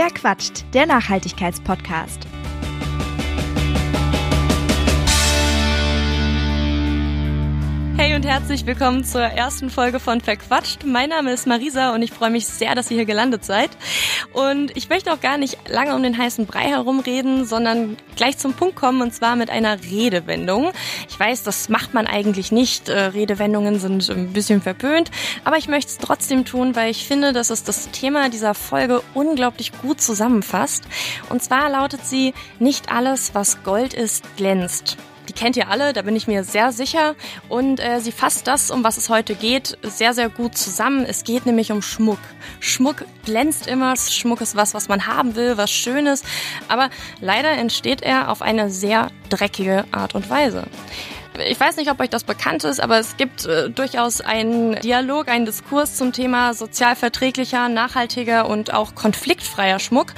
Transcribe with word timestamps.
Wer 0.00 0.10
quatscht? 0.10 0.64
Der 0.74 0.86
Nachhaltigkeitspodcast. 0.86 2.28
Und 8.18 8.26
herzlich 8.26 8.66
willkommen 8.66 9.04
zur 9.04 9.22
ersten 9.22 9.70
Folge 9.70 10.00
von 10.00 10.20
Verquatscht. 10.20 10.82
Mein 10.84 11.10
Name 11.10 11.32
ist 11.32 11.46
Marisa 11.46 11.94
und 11.94 12.02
ich 12.02 12.10
freue 12.10 12.30
mich 12.30 12.48
sehr, 12.48 12.74
dass 12.74 12.90
ihr 12.90 12.96
hier 12.96 13.06
gelandet 13.06 13.44
seid. 13.44 13.70
Und 14.32 14.76
ich 14.76 14.88
möchte 14.88 15.12
auch 15.12 15.20
gar 15.20 15.38
nicht 15.38 15.56
lange 15.68 15.94
um 15.94 16.02
den 16.02 16.18
heißen 16.18 16.44
Brei 16.44 16.64
herumreden, 16.64 17.44
sondern 17.44 17.96
gleich 18.16 18.36
zum 18.36 18.54
Punkt 18.54 18.74
kommen 18.74 19.02
und 19.02 19.14
zwar 19.14 19.36
mit 19.36 19.50
einer 19.50 19.84
Redewendung. 19.84 20.72
Ich 21.08 21.20
weiß, 21.20 21.44
das 21.44 21.68
macht 21.68 21.94
man 21.94 22.08
eigentlich 22.08 22.50
nicht. 22.50 22.88
Äh, 22.88 22.98
Redewendungen 22.98 23.78
sind 23.78 24.10
ein 24.10 24.32
bisschen 24.32 24.62
verpönt, 24.62 25.12
aber 25.44 25.56
ich 25.56 25.68
möchte 25.68 25.92
es 25.92 25.98
trotzdem 25.98 26.44
tun, 26.44 26.74
weil 26.74 26.90
ich 26.90 27.06
finde, 27.06 27.32
dass 27.32 27.50
es 27.50 27.62
das 27.62 27.88
Thema 27.92 28.30
dieser 28.30 28.54
Folge 28.54 29.00
unglaublich 29.14 29.70
gut 29.80 30.00
zusammenfasst. 30.00 30.82
Und 31.28 31.40
zwar 31.44 31.70
lautet 31.70 32.04
sie, 32.04 32.34
nicht 32.58 32.90
alles, 32.90 33.36
was 33.36 33.62
Gold 33.62 33.94
ist, 33.94 34.24
glänzt. 34.36 34.96
Kennt 35.38 35.56
ihr 35.56 35.68
alle, 35.68 35.92
da 35.92 36.02
bin 36.02 36.16
ich 36.16 36.26
mir 36.26 36.42
sehr 36.42 36.72
sicher. 36.72 37.14
Und 37.48 37.78
äh, 37.78 38.00
sie 38.00 38.10
fasst 38.10 38.48
das, 38.48 38.72
um 38.72 38.82
was 38.82 38.96
es 38.96 39.08
heute 39.08 39.36
geht, 39.36 39.78
sehr, 39.82 40.12
sehr 40.12 40.30
gut 40.30 40.58
zusammen. 40.58 41.06
Es 41.06 41.22
geht 41.22 41.46
nämlich 41.46 41.70
um 41.70 41.80
Schmuck. 41.80 42.18
Schmuck 42.58 43.04
glänzt 43.24 43.68
immer. 43.68 43.94
Schmuck 43.96 44.40
ist 44.40 44.56
was, 44.56 44.74
was 44.74 44.88
man 44.88 45.06
haben 45.06 45.36
will, 45.36 45.56
was 45.56 45.70
Schönes. 45.70 46.24
Aber 46.66 46.90
leider 47.20 47.52
entsteht 47.52 48.02
er 48.02 48.32
auf 48.32 48.42
eine 48.42 48.68
sehr 48.68 49.12
dreckige 49.28 49.84
Art 49.92 50.16
und 50.16 50.28
Weise 50.28 50.64
ich 51.46 51.58
weiß 51.58 51.76
nicht, 51.76 51.90
ob 51.90 52.00
euch 52.00 52.10
das 52.10 52.24
bekannt 52.24 52.64
ist, 52.64 52.80
aber 52.80 52.98
es 52.98 53.16
gibt 53.16 53.46
äh, 53.46 53.70
durchaus 53.70 54.20
einen 54.20 54.80
Dialog, 54.80 55.28
einen 55.28 55.46
Diskurs 55.46 55.96
zum 55.96 56.12
Thema 56.12 56.54
sozialverträglicher, 56.54 57.68
nachhaltiger 57.68 58.48
und 58.48 58.72
auch 58.74 58.94
konfliktfreier 58.94 59.78
Schmuck. 59.78 60.14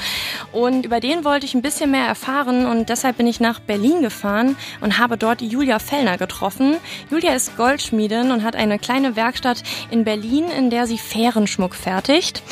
Und 0.53 0.87
über 0.87 1.01
den 1.01 1.25
wollte 1.25 1.47
ich 1.47 1.55
ein 1.55 1.63
bisschen 1.63 1.91
mehr 1.91 2.07
erfahren 2.07 2.67
und 2.67 2.89
deshalb 2.89 3.19
bin 3.19 3.27
ich 3.27 3.41
nach 3.41 3.61
Berlin 3.61 4.03
gefahren 4.03 4.57
und 4.81 4.99
habe 4.99 5.17
dort 5.17 5.43
Julia 5.43 5.79
Fellner 5.79 6.19
getroffen. 6.19 6.77
Julia 7.11 7.35
ist 7.35 7.57
Goldschmiedin 7.57 8.31
und 8.31 8.43
hat 8.43 8.57
eine 8.57 8.79
kleine 8.79 9.17
Werkstatt 9.17 9.63
in 9.91 10.05
Berlin, 10.05 10.47
in 10.51 10.71
der 10.71 10.87
sie 10.87 10.99
fairen 10.99 11.47
Schmuck 11.47 11.75
fertigt. 11.75 12.43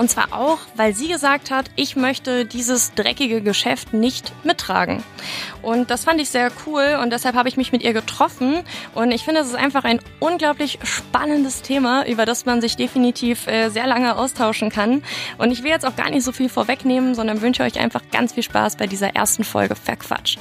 Und 0.00 0.08
zwar 0.08 0.32
auch, 0.32 0.60
weil 0.76 0.94
sie 0.94 1.08
gesagt 1.08 1.50
hat, 1.50 1.70
ich 1.76 1.94
möchte 1.94 2.46
dieses 2.46 2.94
dreckige 2.94 3.42
Geschäft 3.42 3.92
nicht 3.92 4.32
mittragen. 4.46 5.02
Und 5.60 5.90
das 5.90 6.04
fand 6.04 6.22
ich 6.22 6.30
sehr 6.30 6.50
cool 6.64 6.98
und 7.02 7.12
deshalb 7.12 7.36
habe 7.36 7.50
ich 7.50 7.58
mich 7.58 7.70
mit 7.70 7.82
ihr 7.82 7.92
getroffen. 7.92 8.60
Und 8.94 9.10
ich 9.10 9.24
finde, 9.24 9.42
es 9.42 9.48
ist 9.48 9.56
einfach 9.56 9.84
ein 9.84 10.00
unglaublich 10.18 10.78
spannendes 10.84 11.60
Thema, 11.60 12.06
über 12.06 12.24
das 12.24 12.46
man 12.46 12.62
sich 12.62 12.76
definitiv 12.76 13.46
äh, 13.46 13.68
sehr 13.68 13.86
lange 13.86 14.16
austauschen 14.16 14.70
kann. 14.70 15.02
Und 15.36 15.50
ich 15.50 15.62
will 15.64 15.70
jetzt 15.70 15.84
auch 15.84 15.96
gar 15.96 16.08
nicht 16.08 16.24
so 16.24 16.32
viel 16.32 16.48
vorwegnehmen, 16.48 17.14
sondern 17.14 17.42
wünsche 17.42 17.62
euch 17.62 17.78
einfach 17.78 18.00
ganz 18.10 18.32
viel 18.32 18.42
Spaß 18.42 18.76
bei 18.76 18.86
dieser 18.86 19.14
ersten 19.14 19.44
Folge 19.44 19.74
Verquatscht. 19.74 20.38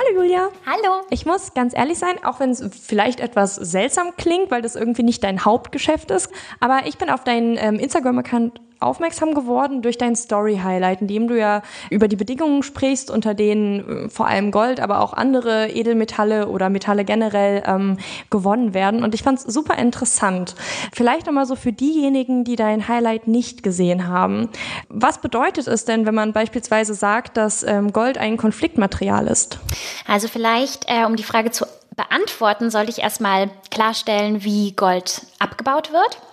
Hallo 0.00 0.22
Julia. 0.22 0.50
Hallo. 0.64 1.00
Ich 1.10 1.26
muss 1.26 1.54
ganz 1.54 1.76
ehrlich 1.76 1.98
sein, 1.98 2.22
auch 2.22 2.38
wenn 2.38 2.50
es 2.50 2.62
vielleicht 2.80 3.18
etwas 3.18 3.56
seltsam 3.56 4.14
klingt, 4.16 4.48
weil 4.48 4.62
das 4.62 4.76
irgendwie 4.76 5.02
nicht 5.02 5.24
dein 5.24 5.44
Hauptgeschäft 5.44 6.12
ist, 6.12 6.30
aber 6.60 6.82
ich 6.86 6.98
bin 6.98 7.10
auf 7.10 7.24
deinen 7.24 7.56
ähm, 7.56 7.80
Instagram-Account 7.80 8.60
aufmerksam 8.80 9.34
geworden 9.34 9.82
durch 9.82 9.98
dein 9.98 10.14
Story-Highlight, 10.16 11.02
in 11.02 11.08
dem 11.08 11.28
du 11.28 11.38
ja 11.38 11.62
über 11.90 12.08
die 12.08 12.16
Bedingungen 12.16 12.62
sprichst, 12.62 13.10
unter 13.10 13.34
denen 13.34 14.06
äh, 14.06 14.08
vor 14.08 14.26
allem 14.26 14.50
Gold, 14.50 14.80
aber 14.80 15.00
auch 15.00 15.12
andere 15.12 15.68
Edelmetalle 15.68 16.48
oder 16.48 16.68
Metalle 16.68 17.04
generell 17.04 17.62
ähm, 17.66 17.98
gewonnen 18.30 18.74
werden. 18.74 19.02
Und 19.02 19.14
ich 19.14 19.22
fand 19.22 19.38
es 19.38 19.44
super 19.44 19.76
interessant. 19.78 20.54
Vielleicht 20.92 21.26
nochmal 21.26 21.46
so 21.46 21.56
für 21.56 21.72
diejenigen, 21.72 22.44
die 22.44 22.56
dein 22.56 22.88
Highlight 22.88 23.28
nicht 23.28 23.62
gesehen 23.62 24.08
haben. 24.08 24.48
Was 24.88 25.20
bedeutet 25.20 25.66
es 25.66 25.84
denn, 25.84 26.06
wenn 26.06 26.14
man 26.14 26.32
beispielsweise 26.32 26.94
sagt, 26.94 27.36
dass 27.36 27.62
ähm, 27.62 27.92
Gold 27.92 28.18
ein 28.18 28.36
Konfliktmaterial 28.36 29.26
ist? 29.26 29.58
Also 30.06 30.28
vielleicht, 30.28 30.84
äh, 30.88 31.04
um 31.04 31.16
die 31.16 31.22
Frage 31.22 31.50
zu 31.50 31.66
beantworten, 31.96 32.70
sollte 32.70 32.90
ich 32.90 33.00
erstmal 33.00 33.50
klarstellen, 33.70 34.44
wie 34.44 34.72
Gold 34.72 35.22
abgebaut 35.40 35.92
wird. 35.92 36.27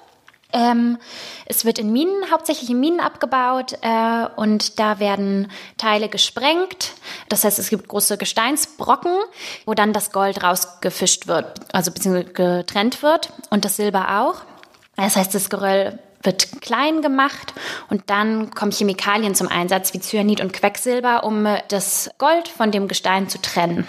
Ähm, 0.56 0.98
es 1.46 1.66
wird 1.66 1.80
in 1.80 1.92
Minen, 1.92 2.32
hauptsächlich 2.32 2.70
in 2.70 2.80
Minen 2.80 3.02
abgebaut 3.02 3.74
äh, 3.82 4.26
und 4.38 4.80
da 4.80 5.00
werden 5.00 5.52
Teile 5.78 6.08
gesprengt. 6.08 6.94
Das 7.28 7.44
heißt, 7.44 7.60
es 7.60 7.70
gibt 7.70 7.90
große 7.90 8.18
Gesteinsbrocken, 8.18 9.12
wo 9.66 9.74
dann 9.74 9.92
das 9.92 10.14
Gold 10.14 10.42
rausgefischt 10.42 11.28
wird, 11.28 11.60
also 11.74 11.92
beziehungsweise 11.92 12.32
getrennt 12.32 13.04
wird 13.04 13.34
und 13.50 13.66
das 13.66 13.76
Silber 13.76 14.22
auch. 14.22 14.44
Das 14.96 15.18
heißt, 15.18 15.36
das 15.36 15.50
Geröll 15.50 16.00
wird 16.25 16.62
klein 16.62 17.02
gemacht 17.02 17.53
und 17.90 18.03
dann 18.09 18.52
kommen 18.52 18.72
Chemikalien 18.72 19.36
zum 19.36 19.47
Einsatz 19.47 19.94
wie 19.94 20.00
Cyanid 20.00 20.41
und 20.41 20.53
Quecksilber, 20.53 21.24
um 21.24 21.47
das 21.69 22.09
Gold 22.18 22.47
von 22.47 22.72
dem 22.72 22.88
Gestein 22.88 23.30
zu 23.30 23.41
trennen. 23.41 23.88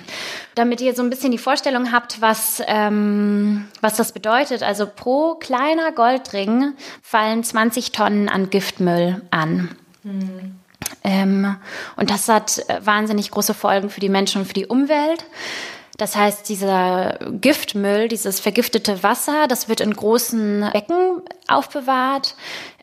Damit 0.54 0.80
ihr 0.80 0.94
so 0.94 1.02
ein 1.02 1.10
bisschen 1.10 1.32
die 1.32 1.38
Vorstellung 1.38 1.92
habt, 1.92 2.20
was, 2.20 2.62
ähm, 2.66 3.68
was 3.80 3.96
das 3.96 4.12
bedeutet. 4.12 4.62
Also 4.62 4.86
pro 4.86 5.34
kleiner 5.34 5.92
Goldring 5.92 6.72
fallen 7.02 7.44
20 7.44 7.92
Tonnen 7.92 8.28
an 8.28 8.50
Giftmüll 8.50 9.22
an. 9.30 9.76
Mhm. 10.02 10.56
Ähm, 11.02 11.56
und 11.96 12.10
das 12.10 12.28
hat 12.28 12.64
wahnsinnig 12.80 13.30
große 13.30 13.54
Folgen 13.54 13.90
für 13.90 14.00
die 14.00 14.08
Menschen 14.08 14.42
und 14.42 14.46
für 14.46 14.54
die 14.54 14.66
Umwelt. 14.66 15.24
Das 15.96 16.14
heißt, 16.14 16.48
dieser 16.48 17.18
Giftmüll, 17.40 18.08
dieses 18.08 18.40
vergiftete 18.40 19.02
Wasser, 19.02 19.46
das 19.48 19.68
wird 19.68 19.80
in 19.80 19.94
großen 19.94 20.68
Becken 20.72 21.22
aufbewahrt. 21.48 22.34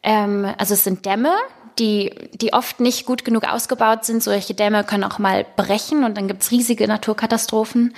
Ähm, 0.01 0.47
also 0.57 0.73
es 0.73 0.83
sind 0.83 1.05
Dämme, 1.05 1.33
die, 1.79 2.11
die 2.33 2.53
oft 2.53 2.79
nicht 2.79 3.05
gut 3.05 3.23
genug 3.23 3.43
ausgebaut 3.43 4.05
sind. 4.05 4.23
Solche 4.23 4.53
Dämme 4.53 4.83
können 4.83 5.03
auch 5.03 5.19
mal 5.19 5.45
brechen 5.55 6.03
und 6.03 6.17
dann 6.17 6.27
gibt's 6.27 6.51
riesige 6.51 6.87
Naturkatastrophen. 6.87 7.95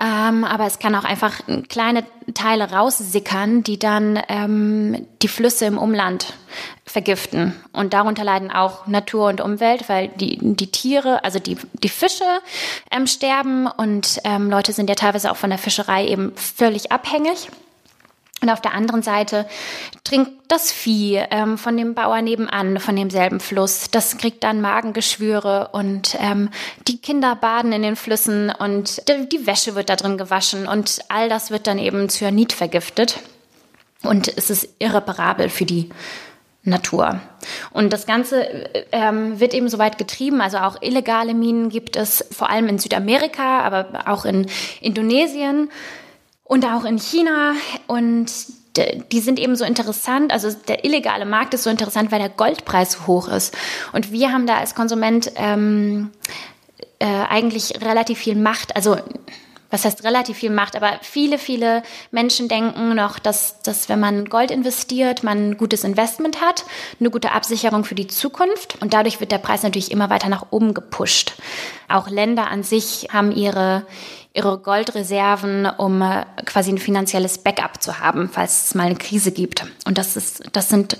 Ähm, 0.00 0.44
aber 0.44 0.66
es 0.66 0.78
kann 0.78 0.94
auch 0.94 1.04
einfach 1.04 1.40
kleine 1.68 2.04
Teile 2.32 2.70
raussickern, 2.70 3.62
die 3.62 3.78
dann 3.78 4.18
ähm, 4.28 5.06
die 5.20 5.28
Flüsse 5.28 5.66
im 5.66 5.76
Umland 5.76 6.32
vergiften. 6.86 7.54
Und 7.72 7.92
darunter 7.92 8.24
leiden 8.24 8.50
auch 8.50 8.86
Natur 8.86 9.28
und 9.28 9.42
Umwelt, 9.42 9.90
weil 9.90 10.08
die, 10.08 10.38
die 10.40 10.70
Tiere, 10.70 11.22
also 11.22 11.38
die, 11.38 11.58
die 11.74 11.90
Fische 11.90 12.24
ähm, 12.90 13.06
sterben 13.06 13.66
und 13.66 14.20
ähm, 14.24 14.48
Leute 14.48 14.72
sind 14.72 14.88
ja 14.88 14.96
teilweise 14.96 15.30
auch 15.30 15.36
von 15.36 15.50
der 15.50 15.58
Fischerei 15.58 16.06
eben 16.06 16.32
völlig 16.34 16.90
abhängig. 16.90 17.50
Und 18.42 18.48
auf 18.48 18.62
der 18.62 18.72
anderen 18.72 19.02
Seite 19.02 19.46
trinkt 20.02 20.32
das 20.48 20.72
Vieh 20.72 21.16
ähm, 21.30 21.58
von 21.58 21.76
dem 21.76 21.94
Bauer 21.94 22.22
nebenan, 22.22 22.80
von 22.80 22.96
demselben 22.96 23.38
Fluss. 23.38 23.90
Das 23.90 24.16
kriegt 24.16 24.42
dann 24.44 24.62
Magengeschwüre 24.62 25.68
und 25.72 26.16
ähm, 26.18 26.48
die 26.88 26.98
Kinder 26.98 27.36
baden 27.36 27.72
in 27.72 27.82
den 27.82 27.96
Flüssen 27.96 28.50
und 28.50 29.02
die, 29.08 29.46
Wäsche 29.46 29.74
wird 29.74 29.90
da 29.90 29.96
drin 29.96 30.16
gewaschen 30.16 30.66
und 30.66 31.00
all 31.08 31.28
das 31.28 31.50
wird 31.50 31.66
dann 31.66 31.78
eben 31.78 32.08
Cyanid 32.08 32.52
vergiftet. 32.52 33.20
Und 34.02 34.28
es 34.34 34.48
ist 34.48 34.68
irreparabel 34.78 35.50
für 35.50 35.66
die 35.66 35.90
Natur. 36.62 37.20
Und 37.70 37.92
das 37.92 38.06
Ganze 38.06 38.42
ähm, 38.92 39.40
wird 39.40 39.54
eben 39.54 39.68
so 39.68 39.78
weit 39.78 39.98
getrieben, 39.98 40.40
also 40.40 40.58
auch 40.58 40.80
illegale 40.80 41.34
Minen 41.34 41.68
gibt 41.68 41.96
es 41.96 42.24
vor 42.30 42.50
allem 42.50 42.68
in 42.68 42.78
Südamerika, 42.78 43.60
aber 43.60 44.04
auch 44.06 44.24
in 44.24 44.46
Indonesien 44.80 45.70
und 46.50 46.64
auch 46.64 46.84
in 46.84 46.98
China. 46.98 47.54
Und 47.86 48.26
die 49.12 49.20
sind 49.20 49.38
eben 49.38 49.54
so 49.54 49.64
interessant. 49.64 50.32
Also 50.32 50.50
der 50.66 50.84
illegale 50.84 51.24
Markt 51.24 51.54
ist 51.54 51.62
so 51.62 51.70
interessant, 51.70 52.10
weil 52.10 52.18
der 52.18 52.28
Goldpreis 52.28 52.92
so 52.92 53.06
hoch 53.06 53.28
ist. 53.28 53.56
Und 53.92 54.10
wir 54.10 54.32
haben 54.32 54.48
da 54.48 54.56
als 54.56 54.74
Konsument 54.74 55.30
ähm, 55.36 56.10
äh, 56.98 57.06
eigentlich 57.06 57.80
relativ 57.80 58.18
viel 58.18 58.34
Macht. 58.34 58.74
Also 58.74 58.96
was 59.70 59.84
heißt 59.84 60.02
relativ 60.02 60.38
viel 60.38 60.50
Macht, 60.50 60.74
aber 60.74 60.98
viele, 61.00 61.38
viele 61.38 61.84
Menschen 62.10 62.48
denken 62.48 62.96
noch, 62.96 63.20
dass, 63.20 63.62
dass 63.62 63.88
wenn 63.88 64.00
man 64.00 64.24
Gold 64.24 64.50
investiert, 64.50 65.22
man 65.22 65.50
ein 65.50 65.56
gutes 65.56 65.84
Investment 65.84 66.40
hat, 66.40 66.64
eine 66.98 67.10
gute 67.10 67.30
Absicherung 67.30 67.84
für 67.84 67.94
die 67.94 68.08
Zukunft 68.08 68.76
und 68.80 68.92
dadurch 68.92 69.20
wird 69.20 69.30
der 69.30 69.38
Preis 69.38 69.62
natürlich 69.62 69.92
immer 69.92 70.10
weiter 70.10 70.28
nach 70.28 70.46
oben 70.50 70.74
gepusht. 70.74 71.34
Auch 71.88 72.08
Länder 72.08 72.48
an 72.50 72.64
sich 72.64 73.06
haben 73.12 73.30
ihre, 73.30 73.86
ihre 74.32 74.58
Goldreserven, 74.58 75.66
um 75.66 76.02
äh, 76.02 76.24
quasi 76.44 76.70
ein 76.70 76.78
finanzielles 76.78 77.38
Backup 77.38 77.82
zu 77.82 77.98
haben, 77.98 78.28
falls 78.28 78.66
es 78.66 78.74
mal 78.74 78.86
eine 78.86 78.96
Krise 78.96 79.32
gibt. 79.32 79.66
Und 79.86 79.98
das 79.98 80.16
ist, 80.16 80.44
das 80.52 80.68
sind 80.68 80.96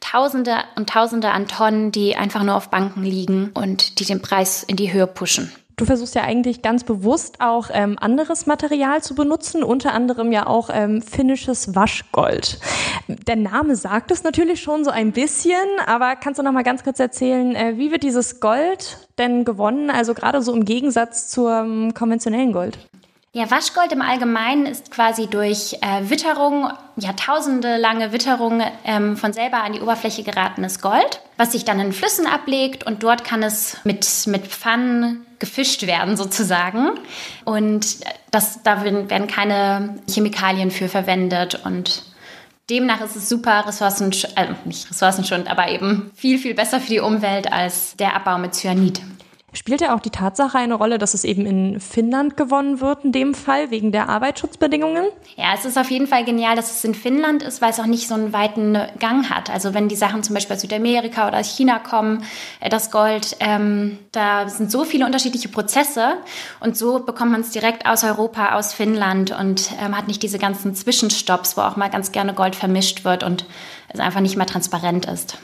Tausende 0.00 0.56
und 0.76 0.88
Tausende 0.88 1.30
an 1.30 1.46
Tonnen, 1.46 1.92
die 1.92 2.16
einfach 2.16 2.42
nur 2.42 2.56
auf 2.56 2.70
Banken 2.70 3.02
liegen 3.02 3.50
und 3.54 4.00
die 4.00 4.04
den 4.04 4.22
Preis 4.22 4.62
in 4.62 4.76
die 4.76 4.92
Höhe 4.92 5.06
pushen. 5.06 5.52
Du 5.80 5.86
versuchst 5.86 6.14
ja 6.14 6.24
eigentlich 6.24 6.60
ganz 6.60 6.84
bewusst 6.84 7.40
auch 7.40 7.70
ähm, 7.72 7.96
anderes 7.98 8.44
Material 8.44 9.02
zu 9.02 9.14
benutzen, 9.14 9.62
unter 9.62 9.94
anderem 9.94 10.30
ja 10.30 10.46
auch 10.46 10.68
ähm, 10.70 11.00
finnisches 11.00 11.74
Waschgold. 11.74 12.60
Der 13.08 13.36
Name 13.36 13.74
sagt 13.76 14.10
es 14.10 14.22
natürlich 14.22 14.60
schon 14.60 14.84
so 14.84 14.90
ein 14.90 15.12
bisschen, 15.12 15.54
aber 15.86 16.16
kannst 16.16 16.38
du 16.38 16.42
noch 16.42 16.52
mal 16.52 16.64
ganz 16.64 16.84
kurz 16.84 17.00
erzählen, 17.00 17.56
äh, 17.56 17.78
wie 17.78 17.90
wird 17.92 18.02
dieses 18.02 18.40
Gold 18.40 19.08
denn 19.16 19.46
gewonnen? 19.46 19.88
Also 19.88 20.12
gerade 20.12 20.42
so 20.42 20.52
im 20.52 20.66
Gegensatz 20.66 21.30
zum 21.30 21.94
konventionellen 21.94 22.52
Gold. 22.52 22.78
Ja, 23.32 23.48
Waschgold 23.48 23.92
im 23.92 24.02
Allgemeinen 24.02 24.66
ist 24.66 24.90
quasi 24.90 25.28
durch 25.28 25.74
äh, 25.82 26.10
Witterung, 26.10 26.68
jahrtausende 26.96 27.76
lange 27.76 28.10
Witterung 28.10 28.60
ähm, 28.84 29.16
von 29.16 29.32
selber 29.32 29.62
an 29.62 29.72
die 29.72 29.80
Oberfläche 29.80 30.24
geratenes 30.24 30.80
Gold, 30.80 31.20
was 31.36 31.52
sich 31.52 31.64
dann 31.64 31.78
in 31.78 31.92
Flüssen 31.92 32.26
ablegt 32.26 32.84
und 32.84 33.04
dort 33.04 33.22
kann 33.22 33.44
es 33.44 33.78
mit, 33.84 34.04
mit 34.26 34.48
Pfannen 34.48 35.24
gefischt 35.38 35.86
werden 35.86 36.16
sozusagen. 36.16 36.90
Und 37.44 37.98
das, 38.32 38.64
da 38.64 38.82
werden 38.82 39.28
keine 39.28 40.00
Chemikalien 40.08 40.72
für 40.72 40.88
verwendet 40.88 41.60
und 41.64 42.02
demnach 42.68 43.00
ist 43.00 43.14
es 43.14 43.28
super 43.28 43.64
Ressourcen, 43.64 44.10
äh, 44.34 44.48
nicht 44.64 44.90
ressourcenschonend, 44.90 45.48
aber 45.48 45.68
eben 45.68 46.10
viel, 46.16 46.38
viel 46.38 46.54
besser 46.54 46.80
für 46.80 46.90
die 46.90 47.00
Umwelt 47.00 47.52
als 47.52 47.94
der 47.94 48.16
Abbau 48.16 48.38
mit 48.38 48.56
Cyanid. 48.56 49.00
Spielt 49.52 49.80
ja 49.80 49.96
auch 49.96 50.00
die 50.00 50.10
Tatsache 50.10 50.58
eine 50.58 50.74
Rolle, 50.74 50.98
dass 50.98 51.12
es 51.12 51.24
eben 51.24 51.44
in 51.44 51.80
Finnland 51.80 52.36
gewonnen 52.36 52.80
wird, 52.80 53.04
in 53.04 53.10
dem 53.10 53.34
Fall, 53.34 53.72
wegen 53.72 53.90
der 53.90 54.08
Arbeitsschutzbedingungen? 54.08 55.06
Ja, 55.36 55.54
es 55.54 55.64
ist 55.64 55.76
auf 55.76 55.90
jeden 55.90 56.06
Fall 56.06 56.24
genial, 56.24 56.54
dass 56.54 56.70
es 56.70 56.84
in 56.84 56.94
Finnland 56.94 57.42
ist, 57.42 57.60
weil 57.60 57.70
es 57.70 57.80
auch 57.80 57.86
nicht 57.86 58.06
so 58.06 58.14
einen 58.14 58.32
weiten 58.32 58.78
Gang 59.00 59.28
hat. 59.28 59.50
Also 59.50 59.74
wenn 59.74 59.88
die 59.88 59.96
Sachen 59.96 60.22
zum 60.22 60.34
Beispiel 60.34 60.54
aus 60.54 60.62
Südamerika 60.62 61.26
oder 61.26 61.38
aus 61.38 61.48
China 61.56 61.80
kommen, 61.80 62.22
äh, 62.60 62.68
das 62.68 62.92
Gold, 62.92 63.36
ähm, 63.40 63.98
da 64.12 64.48
sind 64.48 64.70
so 64.70 64.84
viele 64.84 65.04
unterschiedliche 65.04 65.48
Prozesse 65.48 66.14
und 66.60 66.76
so 66.76 67.00
bekommt 67.00 67.32
man 67.32 67.40
es 67.40 67.50
direkt 67.50 67.86
aus 67.86 68.04
Europa, 68.04 68.54
aus 68.54 68.72
Finnland 68.72 69.36
und 69.36 69.72
ähm, 69.84 69.96
hat 69.96 70.06
nicht 70.06 70.22
diese 70.22 70.38
ganzen 70.38 70.76
Zwischenstopps, 70.76 71.56
wo 71.56 71.62
auch 71.62 71.76
mal 71.76 71.90
ganz 71.90 72.12
gerne 72.12 72.34
Gold 72.34 72.54
vermischt 72.54 73.04
wird 73.04 73.24
und 73.24 73.46
es 73.88 73.98
einfach 73.98 74.20
nicht 74.20 74.36
mehr 74.36 74.46
transparent 74.46 75.06
ist. 75.06 75.38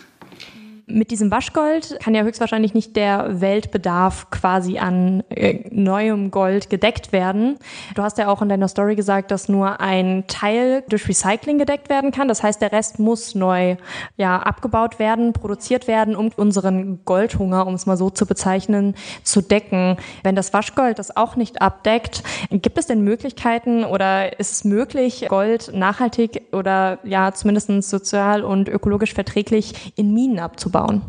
Mit 0.89 1.11
diesem 1.11 1.33
Waschgold 1.33 1.99
kann 1.99 2.15
ja 2.15 2.23
höchstwahrscheinlich 2.23 2.73
nicht 2.73 2.95
der 2.95 3.41
Weltbedarf 3.41 4.31
quasi 4.31 4.79
an 4.79 5.25
äh, 5.31 5.65
neuem 5.73 6.31
Gold 6.31 6.71
gedeckt 6.71 7.11
werden. 7.11 7.59
Du 7.97 8.05
hast 8.05 8.19
ja 8.19 8.29
auch 8.29 8.41
in 8.41 8.49
deiner 8.49 8.69
Story 8.69 8.95
gesagt, 8.95 9.33
dass 9.33 9.49
nur 9.49 9.81
ein 9.81 10.29
Teil 10.29 10.85
durch 10.89 11.09
Recycling 11.09 11.59
gedeckt 11.59 11.89
werden 11.89 12.13
kann. 12.13 12.29
Das 12.29 12.45
heißt, 12.45 12.63
der 12.63 12.71
Rest 12.71 13.01
muss 13.01 13.35
neu 13.35 13.75
ja, 14.17 14.39
abgebaut 14.39 15.01
werden, 15.01 15.33
produziert 15.33 15.89
werden, 15.89 16.15
um 16.15 16.31
unseren 16.37 17.05
Goldhunger, 17.05 17.67
um 17.67 17.75
es 17.75 17.87
mal 17.87 17.97
so 17.97 18.09
zu 18.09 18.25
bezeichnen, 18.25 18.95
zu 19.25 19.41
decken. 19.41 19.97
Wenn 20.23 20.37
das 20.37 20.53
Waschgold 20.53 21.01
das 21.01 21.17
auch 21.17 21.35
nicht 21.35 21.61
abdeckt, 21.61 22.23
gibt 22.53 22.79
es 22.79 22.87
denn 22.87 23.01
Möglichkeiten 23.01 23.85
oder 23.85 24.39
ist 24.39 24.53
es 24.53 24.65
möglich, 24.65 25.27
Gold 25.29 25.73
nachhaltig 25.75 26.43
oder 26.53 27.01
ja 27.03 27.33
zumindest 27.33 27.91
sozial 27.91 28.45
und 28.45 28.69
ökologisch 28.69 29.15
verträglich 29.15 29.93
in 29.97 30.15
Minen 30.15 30.39
abzubauen? 30.39 30.76
Abzubauen? 30.77 31.03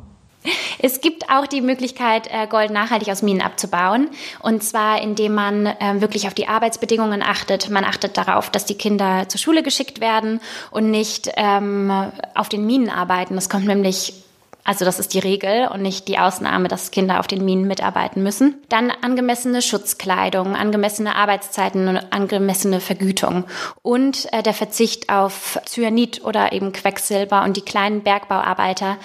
Es 0.80 1.02
gibt 1.02 1.30
auch 1.30 1.46
die 1.46 1.60
Möglichkeit, 1.60 2.28
äh, 2.32 2.48
Gold 2.48 2.72
nachhaltig 2.72 3.10
aus 3.10 3.22
Minen 3.22 3.42
abzubauen. 3.42 4.10
Und 4.42 4.64
zwar, 4.64 5.02
indem 5.02 5.34
man 5.34 5.68
ähm, 5.82 6.00
wirklich 6.00 6.28
auf 6.28 6.34
die 6.34 6.48
Arbeitsbedingungen 6.48 7.22
achtet. 7.22 7.70
Man 7.70 7.84
achtet 7.84 8.18
darauf, 8.18 8.50
dass 8.50 8.66
die 8.66 8.76
Kinder 8.76 9.28
zur 9.28 9.40
Schule 9.40 9.62
geschickt 9.62 10.00
werden 10.00 10.40
und 10.72 10.90
nicht 10.90 11.30
ähm, 11.36 11.92
auf 12.34 12.48
den 12.48 12.66
Minen 12.66 12.90
arbeiten. 12.90 13.36
Das 13.36 13.50
kommt 13.50 13.66
nämlich 13.66 14.14
also 14.68 14.84
das 14.84 15.00
ist 15.00 15.14
die 15.14 15.20
Regel 15.20 15.70
und 15.70 15.82
nicht 15.82 16.10
die 16.10 16.20
Ausnahme, 16.20 16.68
dass 16.68 16.92
Kinder 16.92 17.22
auf 17.22 17.28
den 17.28 17.46
Minen 17.46 17.68
mitarbeiten 17.68 18.22
müssen. 18.22 18.62
Dann 18.68 18.92
angemessene 18.92 19.62
Schutzkleidung, 19.62 20.58
angemessene 20.58 21.16
Arbeitszeiten 21.16 21.88
und 21.88 22.12
angemessene 22.12 22.82
Vergütung. 22.82 23.46
Und 23.82 24.28
äh, 24.34 24.44
der 24.44 24.54
Verzicht 24.54 25.08
auf 25.08 25.58
Cyanid 25.66 26.26
oder 26.26 26.52
eben 26.52 26.74
Quecksilber. 26.74 27.44
Und 27.44 27.56
die 27.56 27.62
kleinen 27.62 28.04
Bergbauarbeiter, 28.04 28.98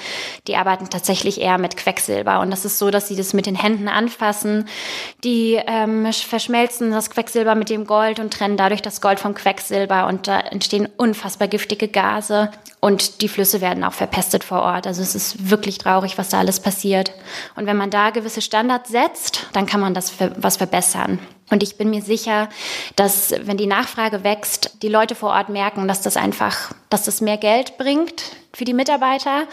die 0.48 0.56
arbeiten 0.56 0.90
tatsächlich 0.90 1.40
eher 1.40 1.58
mit 1.58 1.76
Quecksilber. 1.76 2.40
Und 2.40 2.50
das 2.50 2.64
ist 2.64 2.80
so, 2.80 2.90
dass 2.90 3.06
sie 3.06 3.14
das 3.14 3.32
mit 3.32 3.46
den 3.46 3.54
Händen 3.54 3.86
anfassen. 3.86 4.68
Die 5.22 5.60
ähm, 5.64 6.12
verschmelzen 6.12 6.90
das 6.90 7.08
Quecksilber 7.08 7.54
mit 7.54 7.70
dem 7.70 7.86
Gold 7.86 8.18
und 8.18 8.34
trennen 8.34 8.56
dadurch 8.56 8.82
das 8.82 9.00
Gold 9.00 9.20
vom 9.20 9.34
Quecksilber. 9.34 10.08
Und 10.08 10.26
da 10.26 10.40
entstehen 10.40 10.88
unfassbar 10.96 11.46
giftige 11.46 11.86
Gase. 11.86 12.50
Und 12.84 13.22
die 13.22 13.28
Flüsse 13.28 13.60
werden 13.60 13.84
auch 13.84 13.92
verpestet 13.92 14.42
vor 14.42 14.60
Ort. 14.60 14.88
Also 14.88 15.02
es 15.02 15.14
ist 15.14 15.48
wirklich 15.48 15.78
traurig, 15.78 16.18
was 16.18 16.30
da 16.30 16.40
alles 16.40 16.58
passiert. 16.58 17.12
Und 17.54 17.66
wenn 17.66 17.76
man 17.76 17.90
da 17.90 18.10
gewisse 18.10 18.42
Standards 18.42 18.90
setzt, 18.90 19.46
dann 19.52 19.66
kann 19.66 19.80
man 19.80 19.94
das 19.94 20.10
für 20.10 20.32
was 20.36 20.56
verbessern. 20.56 21.20
Und 21.48 21.62
ich 21.62 21.76
bin 21.76 21.90
mir 21.90 22.02
sicher, 22.02 22.48
dass 22.96 23.34
wenn 23.42 23.56
die 23.56 23.68
Nachfrage 23.68 24.24
wächst, 24.24 24.82
die 24.82 24.88
Leute 24.88 25.14
vor 25.14 25.30
Ort 25.30 25.48
merken, 25.48 25.86
dass 25.86 26.02
das 26.02 26.16
einfach, 26.16 26.72
dass 26.90 27.04
das 27.04 27.20
mehr 27.20 27.36
Geld 27.36 27.78
bringt 27.78 28.24
für 28.52 28.64
die 28.64 28.74
Mitarbeiter. 28.74 29.44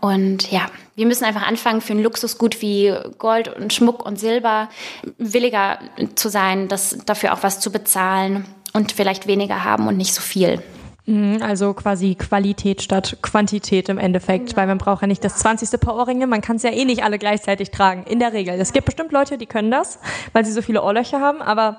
Und 0.00 0.50
ja, 0.50 0.62
wir 0.96 1.04
müssen 1.04 1.24
einfach 1.24 1.46
anfangen, 1.46 1.82
für 1.82 1.92
ein 1.92 2.02
Luxusgut 2.02 2.62
wie 2.62 2.94
Gold 3.18 3.54
und 3.54 3.74
Schmuck 3.74 4.06
und 4.06 4.18
Silber 4.18 4.70
williger 5.18 5.80
zu 6.14 6.30
sein, 6.30 6.68
das 6.68 6.96
dafür 7.04 7.34
auch 7.34 7.42
was 7.42 7.60
zu 7.60 7.70
bezahlen 7.70 8.46
und 8.72 8.92
vielleicht 8.92 9.26
weniger 9.26 9.64
haben 9.64 9.86
und 9.86 9.98
nicht 9.98 10.14
so 10.14 10.22
viel. 10.22 10.62
Mhm, 11.10 11.42
also 11.42 11.74
quasi 11.74 12.14
Qualität 12.14 12.82
statt 12.82 13.18
Quantität 13.20 13.88
im 13.88 13.98
Endeffekt, 13.98 14.56
weil 14.56 14.68
man 14.68 14.78
braucht 14.78 15.02
ja 15.02 15.08
nicht 15.08 15.24
das 15.24 15.38
20. 15.38 15.80
Paar 15.80 15.96
Ohrringe, 15.96 16.28
man 16.28 16.40
kann 16.40 16.54
es 16.54 16.62
ja 16.62 16.70
eh 16.70 16.84
nicht 16.84 17.02
alle 17.02 17.18
gleichzeitig 17.18 17.72
tragen, 17.72 18.04
in 18.04 18.20
der 18.20 18.32
Regel. 18.32 18.54
Es 18.60 18.72
gibt 18.72 18.86
bestimmt 18.86 19.10
Leute, 19.10 19.36
die 19.36 19.46
können 19.46 19.72
das, 19.72 19.98
weil 20.32 20.44
sie 20.44 20.52
so 20.52 20.62
viele 20.62 20.84
Ohrlöcher 20.84 21.20
haben, 21.20 21.42
aber 21.42 21.78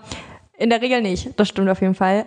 in 0.57 0.69
der 0.69 0.81
Regel 0.81 1.01
nicht. 1.01 1.39
Das 1.39 1.47
stimmt 1.47 1.69
auf 1.69 1.79
jeden 1.79 1.95
Fall. 1.95 2.25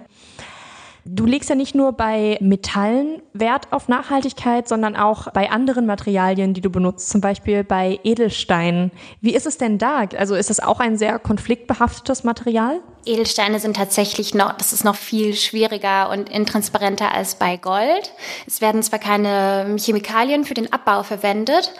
Du 1.05 1.27
legst 1.27 1.51
ja 1.51 1.57
nicht 1.57 1.75
nur 1.75 1.93
bei 1.93 2.39
Metallen 2.41 3.21
Wert 3.35 3.71
auf 3.71 3.89
Nachhaltigkeit, 3.89 4.67
sondern 4.67 4.97
auch 4.97 5.31
bei 5.33 5.51
anderen 5.51 5.85
Materialien, 5.85 6.55
die 6.55 6.63
du 6.63 6.71
benutzt, 6.71 7.11
zum 7.11 7.21
Beispiel 7.21 7.65
bei 7.65 8.01
Edelsteinen. 8.03 8.91
Wie 9.21 9.35
ist 9.35 9.47
es 9.47 9.59
denn 9.59 9.77
da? 9.77 10.07
Also 10.17 10.35
ist 10.35 10.49
es 10.49 10.61
auch 10.61 10.81
ein 10.81 10.97
sehr 10.97 11.19
konfliktbehaftetes 11.19 12.25
Material? 12.25 12.81
Edelsteine 13.07 13.61
sind 13.61 13.77
tatsächlich 13.77 14.35
noch, 14.35 14.53
das 14.53 14.73
ist 14.73 14.85
noch 14.85 14.97
viel 14.97 15.35
schwieriger 15.35 16.11
und 16.11 16.29
intransparenter 16.29 17.13
als 17.13 17.35
bei 17.37 17.57
Gold. 17.57 18.13
Es 18.47 18.61
werden 18.61 18.83
zwar 18.83 18.99
keine 18.99 19.77
Chemikalien 19.79 20.45
für 20.45 20.55
den 20.55 20.73
Abbau 20.73 21.03
verwendet, 21.03 21.73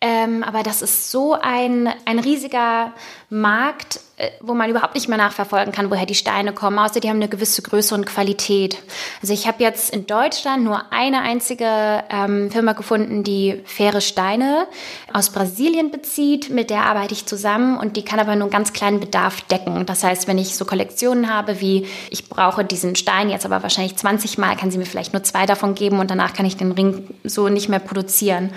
ähm, 0.00 0.42
aber 0.42 0.62
das 0.62 0.82
ist 0.82 1.10
so 1.10 1.34
ein, 1.34 1.88
ein 2.04 2.18
riesiger 2.18 2.92
Markt, 3.30 4.00
äh, 4.18 4.30
wo 4.40 4.52
man 4.52 4.68
überhaupt 4.68 4.94
nicht 4.94 5.08
mehr 5.08 5.16
nachverfolgen 5.16 5.72
kann, 5.72 5.90
woher 5.90 6.04
die 6.04 6.14
Steine 6.14 6.52
kommen, 6.52 6.78
außer 6.78 7.00
die 7.00 7.08
haben 7.08 7.16
eine 7.16 7.28
gewisse 7.28 7.62
Größe 7.62 7.94
und 7.94 8.04
Qualität. 8.04 8.76
Also 9.22 9.32
ich 9.32 9.46
habe 9.46 9.62
jetzt 9.62 9.90
in 9.90 10.06
Deutschland 10.06 10.64
nur 10.64 10.92
eine 10.92 11.22
einzige 11.22 12.04
ähm, 12.10 12.50
Firma 12.50 12.74
gefunden, 12.74 13.24
die 13.24 13.62
faire 13.64 14.02
Steine 14.02 14.66
aus 15.12 15.30
Brasilien 15.30 15.90
bezieht. 15.90 16.50
Mit 16.50 16.68
der 16.68 16.84
arbeite 16.84 17.14
ich 17.14 17.24
zusammen 17.24 17.78
und 17.78 17.96
die 17.96 18.04
kann 18.04 18.20
aber 18.20 18.34
nur 18.36 18.44
einen 18.44 18.50
ganz 18.50 18.74
kleinen 18.74 19.00
Bedarf 19.00 19.40
decken. 19.42 19.86
Das 19.86 20.04
heißt, 20.04 20.28
wenn 20.28 20.36
ich 20.38 20.56
so 20.56 20.66
Kollektionen 20.72 21.28
habe, 21.28 21.60
wie 21.60 21.86
ich 22.08 22.30
brauche 22.30 22.64
diesen 22.64 22.96
Stein 22.96 23.28
jetzt 23.28 23.44
aber 23.44 23.62
wahrscheinlich 23.62 23.94
20 23.94 24.38
Mal, 24.38 24.56
kann 24.56 24.70
sie 24.70 24.78
mir 24.78 24.86
vielleicht 24.86 25.12
nur 25.12 25.22
zwei 25.22 25.44
davon 25.44 25.74
geben 25.74 25.98
und 25.98 26.10
danach 26.10 26.32
kann 26.32 26.46
ich 26.46 26.56
den 26.56 26.72
Ring 26.72 27.10
so 27.24 27.50
nicht 27.50 27.68
mehr 27.68 27.78
produzieren. 27.78 28.54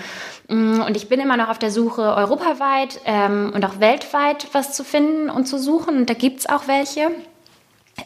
Mm, 0.48 0.80
und 0.80 0.96
ich 0.96 1.10
bin 1.10 1.20
immer 1.20 1.36
noch 1.36 1.50
auf 1.50 1.58
der 1.58 1.70
Suche 1.70 2.00
europaweit 2.00 3.02
ähm, 3.04 3.52
und 3.54 3.62
auch 3.66 3.80
weltweit 3.80 4.46
was 4.52 4.72
zu 4.72 4.82
finden 4.82 5.28
und 5.28 5.44
zu 5.44 5.58
suchen. 5.58 5.98
Und 5.98 6.08
da 6.08 6.14
gibt 6.14 6.40
es 6.40 6.48
auch 6.48 6.68
welche. 6.68 7.10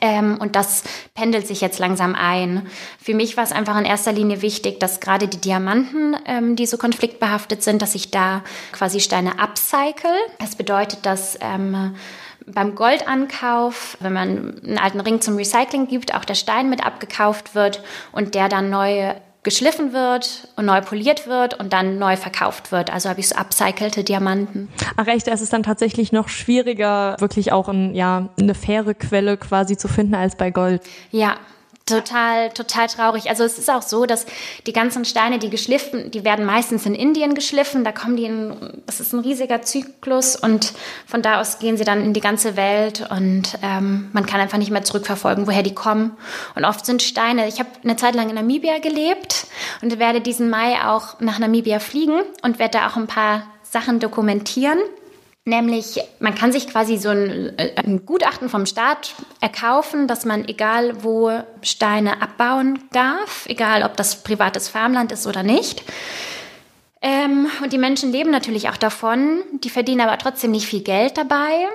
Ähm, 0.00 0.38
und 0.40 0.56
das 0.56 0.82
pendelt 1.14 1.46
sich 1.46 1.61
jetzt 1.61 1.78
langsam 1.78 2.16
ein. 2.16 2.66
Für 3.00 3.14
mich 3.14 3.37
war 3.37 3.44
es 3.44 3.52
einfach 3.52 3.78
in 3.78 3.85
erster 3.85 4.12
Linie 4.12 4.42
wichtig, 4.42 4.80
dass 4.80 4.99
gerade 4.99 5.28
die 5.28 5.40
Diamanten, 5.40 6.16
ähm, 6.26 6.56
die 6.56 6.66
so 6.66 6.78
konfliktbehaftet 6.78 7.62
sind, 7.62 7.80
dass 7.80 7.94
ich 7.94 8.11
da 8.11 8.42
quasi 8.73 8.99
Steine 8.99 9.38
upcycle. 9.38 10.11
Das 10.40 10.56
bedeutet, 10.56 11.06
dass 11.06 11.38
ähm, 11.40 11.94
beim 12.47 12.75
Goldankauf, 12.75 13.97
wenn 14.00 14.12
man 14.12 14.61
einen 14.64 14.78
alten 14.78 15.00
Ring 15.00 15.20
zum 15.20 15.37
Recycling 15.37 15.88
gibt, 15.88 16.14
auch 16.14 16.25
der 16.25 16.35
Stein 16.35 16.70
mit 16.70 16.85
abgekauft 16.85 17.54
wird 17.54 17.82
und 18.12 18.35
der 18.35 18.49
dann 18.49 18.70
neu 18.70 19.14
geschliffen 19.42 19.94
wird 19.94 20.49
und 20.56 20.66
neu 20.66 20.82
poliert 20.82 21.26
wird 21.26 21.59
und 21.59 21.73
dann 21.73 21.99
neu 21.99 22.16
verkauft 22.16 22.73
wird. 22.73 22.92
Also 22.92 23.09
habe 23.09 23.20
ich 23.20 23.28
so 23.28 23.37
upcycelte 23.37 24.04
Diamanten. 24.04 24.68
Ach 24.97 25.06
echt, 25.06 25.28
es 25.28 25.40
ist 25.40 25.52
dann 25.52 25.62
tatsächlich 25.62 26.12
noch 26.12 26.28
schwieriger, 26.28 27.16
wirklich 27.20 27.50
auch 27.52 27.68
ein, 27.68 27.94
ja, 27.94 28.28
eine 28.38 28.54
faire 28.54 28.92
Quelle 28.94 29.38
quasi 29.38 29.78
zu 29.78 29.88
finden 29.88 30.14
als 30.14 30.37
bei 30.37 30.50
Gold. 30.50 30.82
Ja, 31.11 31.37
Total, 31.97 32.50
total 32.50 32.87
traurig. 32.88 33.28
Also 33.28 33.44
es 33.44 33.59
ist 33.59 33.70
auch 33.70 33.82
so, 33.82 34.06
dass 34.06 34.26
die 34.66 34.73
ganzen 34.73 35.04
Steine, 35.04 35.38
die 35.38 35.50
geschliffen, 35.50 36.11
die 36.11 36.25
werden 36.25 36.44
meistens 36.44 36.87
in 36.87 36.94
Indien 36.94 37.35
geschliffen. 37.35 37.85
Da 37.85 37.92
kommen 37.92 38.16
die 38.16 38.25
in, 38.25 38.82
das 38.87 39.00
ist 39.00 39.12
ein 39.12 39.20
riesiger 39.20 39.62
Zyklus 39.62 40.37
und 40.37 40.73
von 41.06 41.23
da 41.23 41.40
aus 41.40 41.59
gehen 41.59 41.76
sie 41.76 41.85
dann 41.85 42.04
in 42.04 42.12
die 42.12 42.20
ganze 42.20 42.56
Welt 42.56 43.09
und 43.11 43.59
ähm, 43.62 44.11
man 44.12 44.26
kann 44.26 44.40
einfach 44.40 44.59
nicht 44.59 44.70
mehr 44.70 44.82
zurückverfolgen, 44.82 45.47
woher 45.47 45.62
die 45.62 45.75
kommen. 45.75 46.16
Und 46.54 46.64
oft 46.64 46.87
sind 46.87 47.02
Steine. 47.02 47.49
Ich 47.49 47.59
habe 47.59 47.70
eine 47.82 47.97
Zeit 47.97 48.14
lang 48.14 48.28
in 48.28 48.35
Namibia 48.35 48.78
gelebt 48.78 49.47
und 49.82 49.99
werde 49.99 50.20
diesen 50.20 50.50
Mai 50.50 50.85
auch 50.85 51.20
nach 51.20 51.38
Namibia 51.38 51.78
fliegen 51.78 52.20
und 52.42 52.59
werde 52.59 52.78
da 52.78 52.88
auch 52.88 52.97
ein 52.97 53.06
paar 53.06 53.42
Sachen 53.62 54.00
dokumentieren. 54.00 54.78
Nämlich, 55.47 55.99
man 56.18 56.35
kann 56.35 56.52
sich 56.52 56.68
quasi 56.68 56.99
so 56.99 57.09
ein, 57.09 57.59
äh, 57.59 57.73
ein, 57.76 58.04
Gutachten 58.04 58.50
vom 58.50 58.66
Staat 58.66 59.14
erkaufen, 59.40 60.06
dass 60.06 60.26
man 60.26 60.47
egal 60.47 61.02
wo 61.02 61.32
Steine 61.62 62.20
abbauen 62.20 62.78
darf, 62.92 63.47
egal 63.47 63.82
ob 63.82 63.97
das 63.97 64.23
privates 64.23 64.68
Farmland 64.68 65.12
ist 65.12 65.26
oder 65.26 65.42
nicht. 65.42 65.82
Ähm, 67.02 67.47
und 67.62 67.73
die 67.73 67.78
Menschen 67.78 68.12
leben 68.12 68.30
natürlich 68.30 68.68
auch 68.68 68.76
davon. 68.76 69.42
Die 69.64 69.70
verdienen 69.70 70.02
aber 70.02 70.18
trotzdem 70.18 70.50
nicht 70.50 70.66
viel 70.66 70.82
Geld 70.82 71.16
dabei 71.16 71.66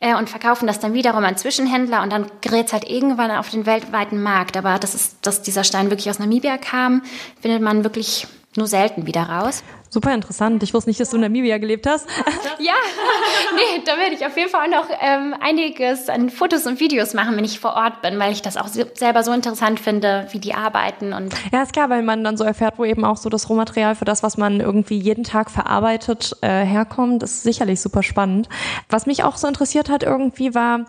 äh, 0.00 0.14
und 0.14 0.30
verkaufen 0.30 0.66
das 0.66 0.80
dann 0.80 0.94
wiederum 0.94 1.22
an 1.22 1.36
Zwischenhändler 1.36 2.02
und 2.02 2.10
dann 2.10 2.30
gerät 2.40 2.68
es 2.68 2.72
halt 2.72 2.88
irgendwann 2.88 3.30
auf 3.30 3.50
den 3.50 3.66
weltweiten 3.66 4.22
Markt. 4.22 4.56
Aber 4.56 4.78
das 4.78 4.94
ist, 4.94 5.18
dass 5.20 5.42
dieser 5.42 5.64
Stein 5.64 5.90
wirklich 5.90 6.08
aus 6.08 6.18
Namibia 6.18 6.56
kam, 6.56 7.02
findet 7.42 7.60
man 7.60 7.84
wirklich 7.84 8.26
nur 8.56 8.66
selten 8.66 9.06
wieder 9.06 9.24
raus. 9.24 9.62
Super 9.92 10.14
interessant. 10.14 10.62
Ich 10.62 10.72
wusste 10.72 10.88
nicht, 10.88 11.00
dass 11.00 11.10
du 11.10 11.16
in 11.16 11.22
Namibia 11.22 11.58
gelebt 11.58 11.84
hast. 11.88 12.08
ja, 12.60 12.74
nee, 13.56 13.82
da 13.84 13.98
werde 13.98 14.14
ich 14.14 14.24
auf 14.24 14.36
jeden 14.36 14.48
Fall 14.48 14.68
auch 14.68 14.82
noch 14.82 14.88
ähm, 15.00 15.34
einiges 15.40 16.08
an 16.08 16.30
Fotos 16.30 16.64
und 16.66 16.78
Videos 16.78 17.12
machen, 17.12 17.36
wenn 17.36 17.44
ich 17.44 17.58
vor 17.58 17.74
Ort 17.74 18.00
bin, 18.00 18.16
weil 18.20 18.30
ich 18.32 18.40
das 18.40 18.56
auch 18.56 18.68
selber 18.68 19.24
so 19.24 19.32
interessant 19.32 19.80
finde, 19.80 20.28
wie 20.30 20.38
die 20.38 20.54
arbeiten. 20.54 21.12
Und 21.12 21.34
ja, 21.52 21.62
ist 21.62 21.72
klar, 21.72 21.90
weil 21.90 22.02
man 22.04 22.22
dann 22.22 22.36
so 22.36 22.44
erfährt, 22.44 22.78
wo 22.78 22.84
eben 22.84 23.04
auch 23.04 23.16
so 23.16 23.28
das 23.28 23.48
Rohmaterial 23.48 23.96
für 23.96 24.04
das, 24.04 24.22
was 24.22 24.36
man 24.36 24.60
irgendwie 24.60 24.96
jeden 24.96 25.24
Tag 25.24 25.50
verarbeitet, 25.50 26.36
äh, 26.40 26.64
herkommt. 26.64 27.24
Das 27.24 27.32
ist 27.32 27.42
sicherlich 27.42 27.80
super 27.80 28.04
spannend. 28.04 28.48
Was 28.88 29.06
mich 29.06 29.24
auch 29.24 29.36
so 29.36 29.48
interessiert 29.48 29.90
hat 29.90 30.04
irgendwie 30.04 30.54
war, 30.54 30.86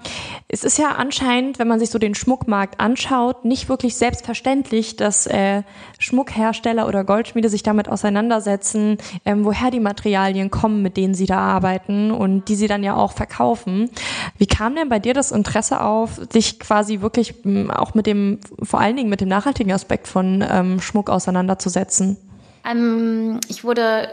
es 0.47 0.63
ist 0.63 0.77
ja 0.77 0.89
anscheinend, 0.89 1.57
wenn 1.57 1.67
man 1.67 1.79
sich 1.79 1.89
so 1.89 1.97
den 1.97 2.13
Schmuckmarkt 2.13 2.79
anschaut, 2.79 3.45
nicht 3.45 3.67
wirklich 3.67 3.95
selbstverständlich, 3.95 4.95
dass 4.95 5.25
äh, 5.25 5.63
Schmuckhersteller 5.97 6.87
oder 6.87 7.03
Goldschmiede 7.03 7.49
sich 7.49 7.63
damit 7.63 7.89
auseinandersetzen, 7.89 8.90
ähm, 9.25 9.45
woher 9.45 9.71
die 9.71 9.79
Materialien 9.79 10.49
kommen, 10.49 10.81
mit 10.81 10.97
denen 10.97 11.13
sie 11.13 11.25
da 11.25 11.39
arbeiten 11.39 12.11
und 12.11 12.47
die 12.47 12.55
sie 12.55 12.67
dann 12.67 12.83
ja 12.83 12.95
auch 12.95 13.11
verkaufen. 13.11 13.89
Wie 14.37 14.47
kam 14.47 14.75
denn 14.75 14.89
bei 14.89 14.99
dir 14.99 15.13
das 15.13 15.31
Interesse 15.31 15.81
auf, 15.81 16.19
sich 16.31 16.59
quasi 16.59 17.01
wirklich 17.01 17.33
auch 17.69 17.93
mit 17.93 18.07
dem, 18.07 18.39
vor 18.61 18.79
allen 18.79 18.95
Dingen 18.95 19.09
mit 19.09 19.21
dem 19.21 19.29
nachhaltigen 19.29 19.71
Aspekt 19.71 20.07
von 20.07 20.43
ähm, 20.49 20.79
Schmuck 20.79 21.09
auseinanderzusetzen? 21.09 22.17
Ähm, 22.69 23.39
ich 23.47 23.63
wurde 23.63 24.07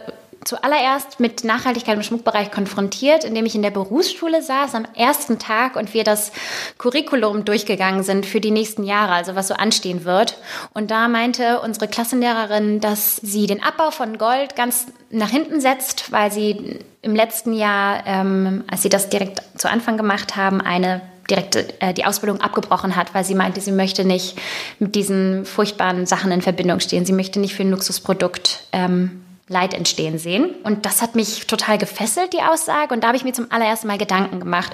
zuallererst 0.45 1.21
mit 1.21 1.45
Nachhaltigkeit 1.45 1.97
im 1.97 2.02
Schmuckbereich 2.02 2.50
konfrontiert, 2.50 3.25
indem 3.25 3.47
ich 3.47 3.54
in 3.54 3.62
der 3.62 3.71
Berufsschule 3.71 4.42
saß 4.42 4.75
am 4.75 4.87
ersten 4.95 5.38
Tag 5.38 5.76
und 5.76 5.95
wir 5.95 6.04
das 6.04 6.33
Curriculum 6.78 7.45
durchgegangen 7.45 8.02
sind 8.02 8.25
für 8.25 8.40
die 8.40 8.50
nächsten 8.50 8.85
Jahre, 8.85 9.12
also 9.12 9.35
was 9.35 9.49
so 9.49 9.54
anstehen 9.54 10.04
wird. 10.04 10.38
Und 10.75 10.90
da 10.90 11.09
meinte 11.09 11.61
unsere 11.61 11.88
Klassenlehrerin, 11.88 12.80
dass 12.80 13.16
sie 13.16 13.47
den 13.47 13.62
Abbau 13.62 13.90
von 13.90 14.18
Gold 14.18 14.57
ganz 14.57 14.87
nach 15.11 15.30
hinten 15.30 15.61
setzt, 15.61 16.12
weil 16.12 16.30
sie 16.30 16.78
im 17.02 17.14
letzten 17.14 17.52
Jahr, 17.52 18.02
ähm, 18.07 18.64
als 18.71 18.83
sie 18.83 18.88
das 18.88 19.09
direkt 19.09 19.42
zu 19.57 19.68
Anfang 19.68 19.97
gemacht 19.97 20.37
haben, 20.37 20.61
eine 20.61 21.00
direkt 21.30 21.57
äh, 21.57 21.92
die 21.92 22.04
Ausbildung 22.04 22.40
abgebrochen 22.40 22.97
hat, 22.97 23.14
weil 23.14 23.25
sie 23.25 23.35
meinte, 23.35 23.61
sie 23.61 23.73
möchte 23.73 24.04
nicht 24.04 24.38
mit 24.78 24.95
diesen 24.95 25.45
furchtbaren 25.45 26.07
Sachen 26.07 26.33
in 26.33 26.42
Verbindung 26.42 26.80
stehen. 26.80 27.04
Sie 27.04 27.12
möchte 27.12 27.38
nicht 27.38 27.54
für 27.54 27.62
ein 27.62 27.71
Luxusprodukt 27.71 28.64
ähm, 28.73 29.23
Leid 29.48 29.74
entstehen 29.74 30.18
sehen. 30.18 30.54
Und 30.62 30.84
das 30.84 31.00
hat 31.02 31.14
mich 31.14 31.46
total 31.46 31.78
gefesselt, 31.78 32.32
die 32.32 32.42
Aussage. 32.42 32.92
Und 32.94 33.02
da 33.02 33.08
habe 33.08 33.16
ich 33.16 33.24
mir 33.24 33.32
zum 33.32 33.50
allerersten 33.50 33.88
Mal 33.88 33.98
Gedanken 33.98 34.40
gemacht. 34.40 34.72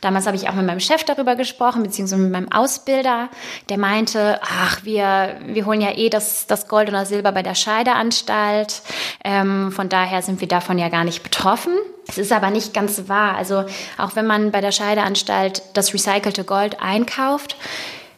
Damals 0.00 0.26
habe 0.26 0.36
ich 0.36 0.48
auch 0.48 0.54
mit 0.54 0.64
meinem 0.64 0.80
Chef 0.80 1.04
darüber 1.04 1.34
gesprochen, 1.34 1.82
beziehungsweise 1.82 2.22
mit 2.22 2.32
meinem 2.32 2.52
Ausbilder. 2.52 3.28
Der 3.68 3.78
meinte, 3.78 4.40
ach, 4.42 4.84
wir, 4.84 5.36
wir 5.46 5.66
holen 5.66 5.80
ja 5.80 5.96
eh 5.96 6.08
das, 6.08 6.46
das 6.46 6.68
Gold 6.68 6.88
oder 6.88 7.04
Silber 7.04 7.32
bei 7.32 7.42
der 7.42 7.54
Scheideanstalt. 7.54 8.82
Ähm, 9.24 9.72
von 9.72 9.88
daher 9.88 10.22
sind 10.22 10.40
wir 10.40 10.48
davon 10.48 10.78
ja 10.78 10.88
gar 10.88 11.04
nicht 11.04 11.22
betroffen. 11.22 11.72
Es 12.08 12.18
ist 12.18 12.32
aber 12.32 12.50
nicht 12.50 12.74
ganz 12.74 13.08
wahr. 13.08 13.36
Also 13.36 13.64
auch 13.98 14.14
wenn 14.16 14.26
man 14.26 14.50
bei 14.50 14.60
der 14.60 14.72
Scheideanstalt 14.72 15.62
das 15.74 15.92
recycelte 15.94 16.44
Gold 16.44 16.80
einkauft, 16.80 17.56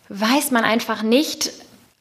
weiß 0.08 0.50
man 0.50 0.64
einfach 0.64 1.02
nicht, 1.02 1.50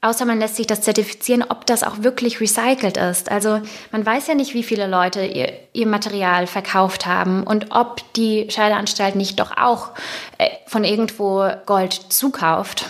Außer 0.04 0.26
man 0.26 0.38
lässt 0.38 0.58
sich 0.58 0.68
das 0.68 0.82
zertifizieren, 0.82 1.46
ob 1.48 1.66
das 1.66 1.82
auch 1.82 2.04
wirklich 2.04 2.42
recycelt 2.42 2.98
ist. 2.98 3.32
Also 3.32 3.62
man 3.94 4.06
weiß 4.06 4.28
ja 4.28 4.36
nicht, 4.36 4.54
wie 4.54 4.64
viele 4.64 4.86
Leute 4.86 5.26
ihr, 5.26 5.54
ihr 5.72 5.88
Material 5.88 6.46
verkauft 6.46 7.06
haben 7.06 7.44
und 7.44 7.68
ob 7.70 8.02
die 8.14 8.48
Scheideanstalt 8.50 9.16
nicht 9.16 9.40
doch 9.40 9.56
auch 9.56 9.92
äh, 10.40 10.50
von 10.68 10.84
irgendwo 10.84 11.50
Gold 11.66 11.94
zukauft. 11.94 12.90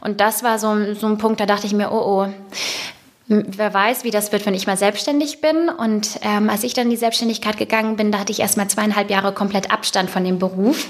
Und 0.00 0.22
das 0.22 0.42
war 0.42 0.58
so, 0.58 0.94
so 0.94 1.06
ein 1.06 1.18
Punkt, 1.18 1.38
da 1.38 1.44
dachte 1.44 1.66
ich 1.66 1.74
mir, 1.74 1.92
oh 1.92 2.24
oh, 2.24 2.28
wer 3.26 3.74
weiß, 3.74 4.04
wie 4.04 4.10
das 4.10 4.32
wird, 4.32 4.46
wenn 4.46 4.54
ich 4.54 4.66
mal 4.66 4.78
selbstständig 4.78 5.42
bin. 5.42 5.68
Und 5.68 6.18
ähm, 6.22 6.48
als 6.48 6.64
ich 6.64 6.72
dann 6.72 6.84
in 6.84 6.90
die 6.90 6.96
Selbstständigkeit 6.96 7.58
gegangen 7.58 7.96
bin, 7.96 8.10
da 8.10 8.20
hatte 8.20 8.32
ich 8.32 8.40
erst 8.40 8.56
mal 8.56 8.68
zweieinhalb 8.68 9.10
Jahre 9.10 9.32
komplett 9.32 9.70
Abstand 9.70 10.08
von 10.08 10.24
dem 10.24 10.38
Beruf 10.38 10.86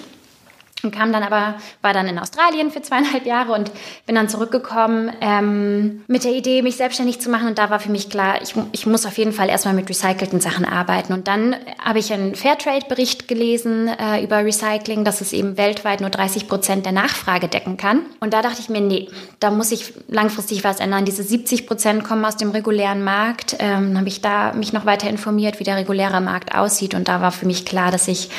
und 0.84 0.94
kam 0.94 1.12
dann 1.12 1.22
aber, 1.22 1.54
war 1.82 1.92
dann 1.92 2.06
in 2.06 2.18
Australien 2.18 2.70
für 2.70 2.82
zweieinhalb 2.82 3.26
Jahre 3.26 3.52
und 3.52 3.70
bin 4.06 4.14
dann 4.14 4.28
zurückgekommen 4.28 5.10
ähm, 5.20 6.02
mit 6.06 6.24
der 6.24 6.32
Idee, 6.32 6.62
mich 6.62 6.76
selbstständig 6.76 7.20
zu 7.20 7.30
machen. 7.30 7.48
Und 7.48 7.58
da 7.58 7.70
war 7.70 7.80
für 7.80 7.90
mich 7.90 8.10
klar, 8.10 8.40
ich, 8.42 8.54
ich 8.72 8.86
muss 8.86 9.06
auf 9.06 9.18
jeden 9.18 9.32
Fall 9.32 9.48
erstmal 9.48 9.74
mit 9.74 9.88
recycelten 9.88 10.40
Sachen 10.40 10.64
arbeiten. 10.64 11.12
Und 11.12 11.28
dann 11.28 11.56
habe 11.82 11.98
ich 11.98 12.12
einen 12.12 12.34
Fairtrade-Bericht 12.34 13.28
gelesen 13.28 13.88
äh, 13.88 14.22
über 14.22 14.44
Recycling, 14.44 15.04
dass 15.04 15.20
es 15.20 15.32
eben 15.32 15.56
weltweit 15.56 16.00
nur 16.00 16.10
30 16.10 16.48
Prozent 16.48 16.84
der 16.84 16.92
Nachfrage 16.92 17.48
decken 17.48 17.76
kann. 17.76 18.00
Und 18.20 18.34
da 18.34 18.42
dachte 18.42 18.60
ich 18.60 18.68
mir, 18.68 18.80
nee, 18.80 19.08
da 19.40 19.50
muss 19.50 19.72
ich 19.72 19.94
langfristig 20.08 20.64
was 20.64 20.80
ändern. 20.80 21.04
Diese 21.04 21.22
70 21.22 21.66
Prozent 21.66 22.04
kommen 22.04 22.24
aus 22.24 22.36
dem 22.36 22.50
regulären 22.50 23.02
Markt. 23.02 23.56
Ähm, 23.58 23.96
habe 23.96 24.08
ich 24.08 24.20
da 24.20 24.52
mich 24.52 24.72
noch 24.72 24.86
weiter 24.86 25.08
informiert, 25.08 25.60
wie 25.60 25.64
der 25.64 25.76
reguläre 25.76 26.20
Markt 26.20 26.54
aussieht. 26.54 26.94
Und 26.94 27.08
da 27.08 27.20
war 27.20 27.32
für 27.32 27.46
mich 27.46 27.64
klar, 27.64 27.90
dass 27.90 28.08
ich 28.08 28.30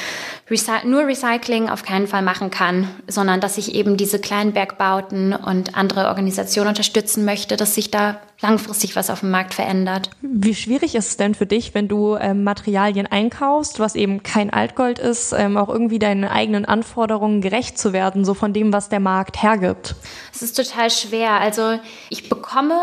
Recy 0.49 0.85
nur 0.85 1.07
Recycling 1.07 1.69
auf 1.69 1.83
keinen 1.83 2.05
Fall 2.05 2.21
machen 2.21 2.51
kann, 2.51 2.87
sondern 3.07 3.41
dass 3.41 3.57
ich 3.57 3.73
eben 3.73 3.97
diese 3.97 4.19
kleinen 4.19 4.53
Bergbauten 4.53 5.33
und 5.33 5.75
andere 5.75 6.07
Organisationen 6.07 6.69
unterstützen 6.69 7.25
möchte, 7.25 7.57
dass 7.57 7.73
sich 7.73 7.89
da 7.89 8.21
langfristig 8.41 8.95
was 8.95 9.09
auf 9.09 9.21
dem 9.21 9.31
Markt 9.31 9.55
verändert. 9.55 10.11
Wie 10.21 10.53
schwierig 10.53 10.93
ist 10.93 11.07
es 11.07 11.17
denn 11.17 11.33
für 11.33 11.47
dich, 11.47 11.73
wenn 11.73 11.87
du 11.87 12.15
ähm, 12.15 12.43
Materialien 12.43 13.07
einkaufst, 13.07 13.79
was 13.79 13.95
eben 13.95 14.21
kein 14.21 14.51
Altgold 14.51 14.99
ist, 14.99 15.33
ähm, 15.33 15.57
auch 15.57 15.69
irgendwie 15.69 15.97
deinen 15.99 16.25
eigenen 16.25 16.65
Anforderungen 16.65 17.41
gerecht 17.41 17.79
zu 17.79 17.91
werden, 17.91 18.23
so 18.23 18.35
von 18.35 18.53
dem, 18.53 18.71
was 18.71 18.89
der 18.89 18.99
Markt 18.99 19.41
hergibt? 19.41 19.95
Es 20.31 20.43
ist 20.43 20.55
total 20.55 20.91
schwer. 20.91 21.39
Also 21.39 21.79
ich 22.09 22.29
bekomme 22.29 22.75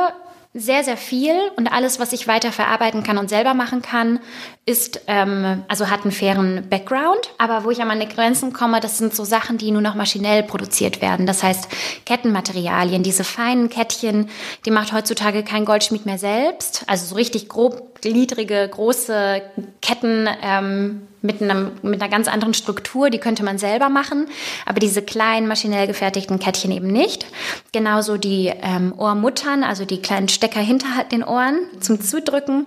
sehr, 0.54 0.85
sehr 0.85 0.97
viel 0.99 1.35
und 1.57 1.73
alles, 1.73 1.99
was 1.99 2.12
ich 2.12 2.28
weiter 2.28 2.52
verarbeiten 2.52 3.02
kann 3.02 3.16
und 3.16 3.31
selber 3.31 3.54
machen 3.54 3.81
kann, 3.81 4.21
ist, 4.64 5.00
ähm, 5.09 5.64
also 5.66 5.90
hat 5.90 6.02
einen 6.02 6.12
fairen 6.12 6.69
Background. 6.69 7.31
Aber 7.38 7.64
wo 7.64 7.71
ich 7.71 7.81
an 7.81 7.88
meine 7.88 8.07
Grenzen 8.07 8.52
komme, 8.52 8.81
das 8.81 8.99
sind 8.99 9.14
so 9.14 9.25
Sachen, 9.25 9.59
die 9.59 9.71
nur 9.73 9.83
noch 9.83 9.95
maschinell 9.95 10.45
produziert 10.45 11.02
werden. 11.02 11.26
Das 11.26 11.42
heißt, 11.42 11.69
Kettenmaterialien, 12.07 13.02
diese 13.02 13.25
feinen 13.25 13.69
Kettchen, 13.69 14.28
die 14.64 14.71
macht 14.71 14.92
heutzutage 14.92 15.42
kein 15.42 15.64
Goldschmied 15.64 16.07
mehr 16.07 16.19
selbst. 16.19 16.85
Also 16.87 17.07
so 17.07 17.16
richtig 17.16 17.49
grob 17.49 18.00
gliedrige, 18.00 18.69
große 18.69 19.42
Ketten, 19.81 20.28
ähm, 20.42 21.09
mit, 21.23 21.40
einem, 21.40 21.73
mit 21.83 22.02
einer 22.02 22.11
ganz 22.11 22.28
anderen 22.28 22.52
Struktur, 22.52 23.09
die 23.09 23.19
könnte 23.19 23.45
man 23.45 23.59
selber 23.59 23.88
machen, 23.88 24.28
aber 24.66 24.81
diese 24.81 25.02
kleinen 25.02 25.47
maschinell 25.47 25.87
gefertigten 25.87 26.38
Kettchen 26.38 26.73
eben 26.73 26.88
nicht. 26.88 27.26
Genauso 27.73 28.16
die 28.16 28.52
ähm, 28.62 28.92
Ohrmuttern, 28.97 29.62
also 29.64 29.85
die 29.85 30.02
kleinen 30.02 30.28
Stecker 30.28 30.61
hinter 30.61 31.04
den 31.11 31.25
Ohren 31.25 31.61
zum 31.81 32.00
Zudrücken 32.00 32.66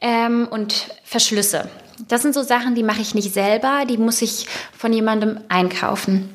ähm, 0.00 0.46
und 0.50 0.88
Verschlüsse. 1.06 1.70
Das 2.08 2.22
sind 2.22 2.34
so 2.34 2.42
Sachen, 2.42 2.74
die 2.74 2.82
mache 2.82 3.00
ich 3.00 3.14
nicht 3.14 3.32
selber, 3.32 3.84
die 3.88 3.96
muss 3.96 4.20
ich 4.20 4.46
von 4.76 4.92
jemandem 4.92 5.38
einkaufen. 5.48 6.28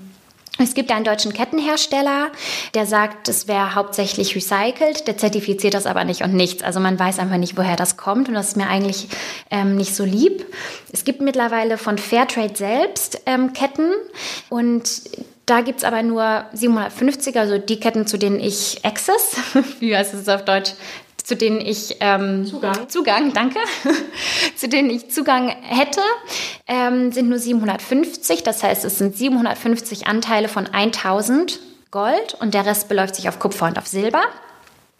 Es 0.57 0.73
gibt 0.73 0.91
einen 0.91 1.05
deutschen 1.05 1.33
Kettenhersteller, 1.33 2.29
der 2.73 2.85
sagt, 2.85 3.27
es 3.27 3.47
wäre 3.47 3.75
hauptsächlich 3.75 4.35
recycelt, 4.35 5.07
der 5.07 5.17
zertifiziert 5.17 5.73
das 5.73 5.85
aber 5.85 6.03
nicht 6.03 6.21
und 6.21 6.33
nichts. 6.33 6.63
Also 6.63 6.79
man 6.79 6.97
weiß 6.99 7.19
einfach 7.19 7.37
nicht, 7.37 7.57
woher 7.57 7.75
das 7.75 7.97
kommt 7.97 8.27
und 8.27 8.35
das 8.35 8.49
ist 8.49 8.57
mir 8.57 8.67
eigentlich 8.67 9.07
ähm, 9.49 9.75
nicht 9.75 9.95
so 9.95 10.05
lieb. 10.05 10.45
Es 10.91 11.03
gibt 11.03 11.21
mittlerweile 11.21 11.77
von 11.77 11.97
Fairtrade 11.97 12.55
selbst 12.55 13.21
ähm, 13.25 13.53
Ketten 13.53 13.91
und 14.49 15.01
da 15.45 15.61
gibt 15.61 15.79
es 15.79 15.83
aber 15.83 16.03
nur 16.03 16.45
750, 16.53 17.37
also 17.37 17.57
die 17.57 17.79
Ketten, 17.79 18.05
zu 18.05 18.17
denen 18.17 18.39
ich 18.39 18.85
Access, 18.85 19.35
wie 19.79 19.95
heißt 19.95 20.13
es 20.13 20.29
auf 20.29 20.45
Deutsch, 20.45 20.71
zu 21.23 21.35
denen 21.35 21.61
ich 21.61 21.97
ähm, 21.99 22.45
Zugang. 22.45 22.89
Zugang, 22.89 23.33
danke, 23.33 23.59
zu 24.55 24.67
denen 24.67 24.89
ich 24.89 25.11
Zugang 25.11 25.49
hätte, 25.49 26.01
ähm, 26.67 27.11
sind 27.11 27.29
nur 27.29 27.39
750. 27.39 28.43
Das 28.43 28.63
heißt, 28.63 28.85
es 28.85 28.97
sind 28.97 29.15
750 29.15 30.07
Anteile 30.07 30.47
von 30.47 30.67
1000 30.67 31.59
Gold 31.91 32.35
und 32.39 32.53
der 32.53 32.65
Rest 32.65 32.87
beläuft 32.87 33.15
sich 33.15 33.27
auf 33.27 33.39
Kupfer 33.39 33.67
und 33.67 33.77
auf 33.77 33.87
Silber. 33.87 34.23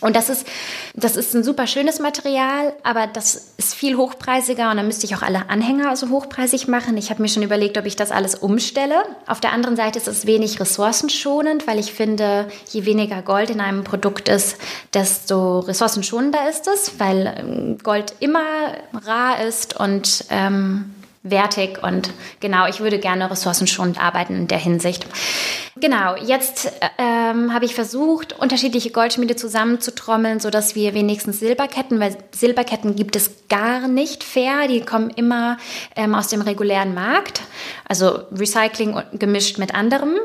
Und 0.01 0.15
das 0.15 0.29
ist, 0.29 0.47
das 0.95 1.15
ist 1.15 1.35
ein 1.35 1.43
super 1.43 1.67
schönes 1.67 1.99
Material, 1.99 2.73
aber 2.83 3.07
das 3.07 3.53
ist 3.57 3.75
viel 3.75 3.95
hochpreisiger 3.95 4.71
und 4.71 4.77
dann 4.77 4.87
müsste 4.87 5.05
ich 5.05 5.15
auch 5.15 5.21
alle 5.21 5.49
Anhänger 5.49 5.95
so 5.95 6.09
hochpreisig 6.09 6.67
machen. 6.67 6.97
Ich 6.97 7.11
habe 7.11 7.21
mir 7.21 7.29
schon 7.29 7.43
überlegt, 7.43 7.77
ob 7.77 7.85
ich 7.85 7.95
das 7.95 8.11
alles 8.11 8.35
umstelle. 8.35 8.95
Auf 9.27 9.39
der 9.39 9.53
anderen 9.53 9.75
Seite 9.75 9.99
ist 9.99 10.07
es 10.07 10.25
wenig 10.25 10.59
ressourcenschonend, 10.59 11.67
weil 11.67 11.79
ich 11.79 11.93
finde, 11.93 12.47
je 12.69 12.85
weniger 12.85 13.21
Gold 13.21 13.51
in 13.51 13.61
einem 13.61 13.83
Produkt 13.83 14.27
ist, 14.27 14.57
desto 14.93 15.59
ressourcenschonender 15.59 16.49
ist 16.49 16.67
es, 16.67 16.99
weil 16.99 17.35
ähm, 17.37 17.77
Gold 17.83 18.15
immer 18.19 18.73
rar 19.05 19.45
ist 19.45 19.79
und 19.79 20.25
ähm, 20.29 20.95
wertig 21.23 21.83
und 21.83 22.09
genau, 22.39 22.67
ich 22.67 22.79
würde 22.79 22.97
gerne 22.97 23.29
ressourcenschonend 23.29 24.01
arbeiten 24.01 24.35
in 24.35 24.47
der 24.47 24.57
Hinsicht. 24.57 25.05
Genau, 25.75 26.15
jetzt 26.15 26.71
ähm, 26.97 27.53
habe 27.53 27.65
ich 27.65 27.75
versucht, 27.75 28.37
unterschiedliche 28.37 28.91
Goldschmiede 28.91 29.35
zusammenzutrommeln, 29.35 30.39
sodass 30.39 30.75
wir 30.75 30.93
wenigstens 30.93 31.39
Silberketten, 31.39 31.99
weil 31.99 32.17
Silberketten 32.31 32.95
gibt 32.95 33.15
es 33.15 33.47
gar 33.49 33.87
nicht 33.87 34.23
fair, 34.23 34.67
die 34.67 34.81
kommen 34.81 35.11
immer 35.11 35.57
ähm, 35.95 36.15
aus 36.15 36.27
dem 36.27 36.41
regulären 36.41 36.93
Markt, 36.93 37.41
also 37.87 38.23
Recycling 38.31 39.01
gemischt 39.13 39.59
mit 39.59 39.75
anderem. 39.75 40.15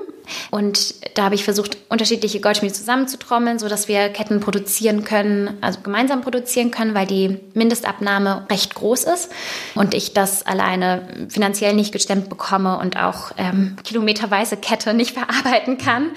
Und 0.50 0.94
da 1.16 1.24
habe 1.24 1.34
ich 1.34 1.44
versucht, 1.44 1.76
unterschiedliche 1.88 2.40
Goldschmiede 2.40 2.74
zusammenzutrommeln, 2.74 3.58
sodass 3.58 3.88
wir 3.88 4.08
Ketten 4.08 4.40
produzieren 4.40 5.04
können, 5.04 5.56
also 5.60 5.80
gemeinsam 5.80 6.22
produzieren 6.22 6.70
können, 6.70 6.94
weil 6.94 7.06
die 7.06 7.38
Mindestabnahme 7.54 8.46
recht 8.50 8.74
groß 8.74 9.04
ist 9.04 9.30
und 9.74 9.94
ich 9.94 10.12
das 10.12 10.46
alleine 10.46 11.26
finanziell 11.28 11.74
nicht 11.74 11.92
gestemmt 11.92 12.28
bekomme 12.28 12.78
und 12.78 12.96
auch 12.96 13.32
ähm, 13.36 13.76
kilometerweise 13.84 14.56
Kette 14.56 14.94
nicht 14.94 15.10
verarbeiten 15.18 15.78
kann. 15.78 16.10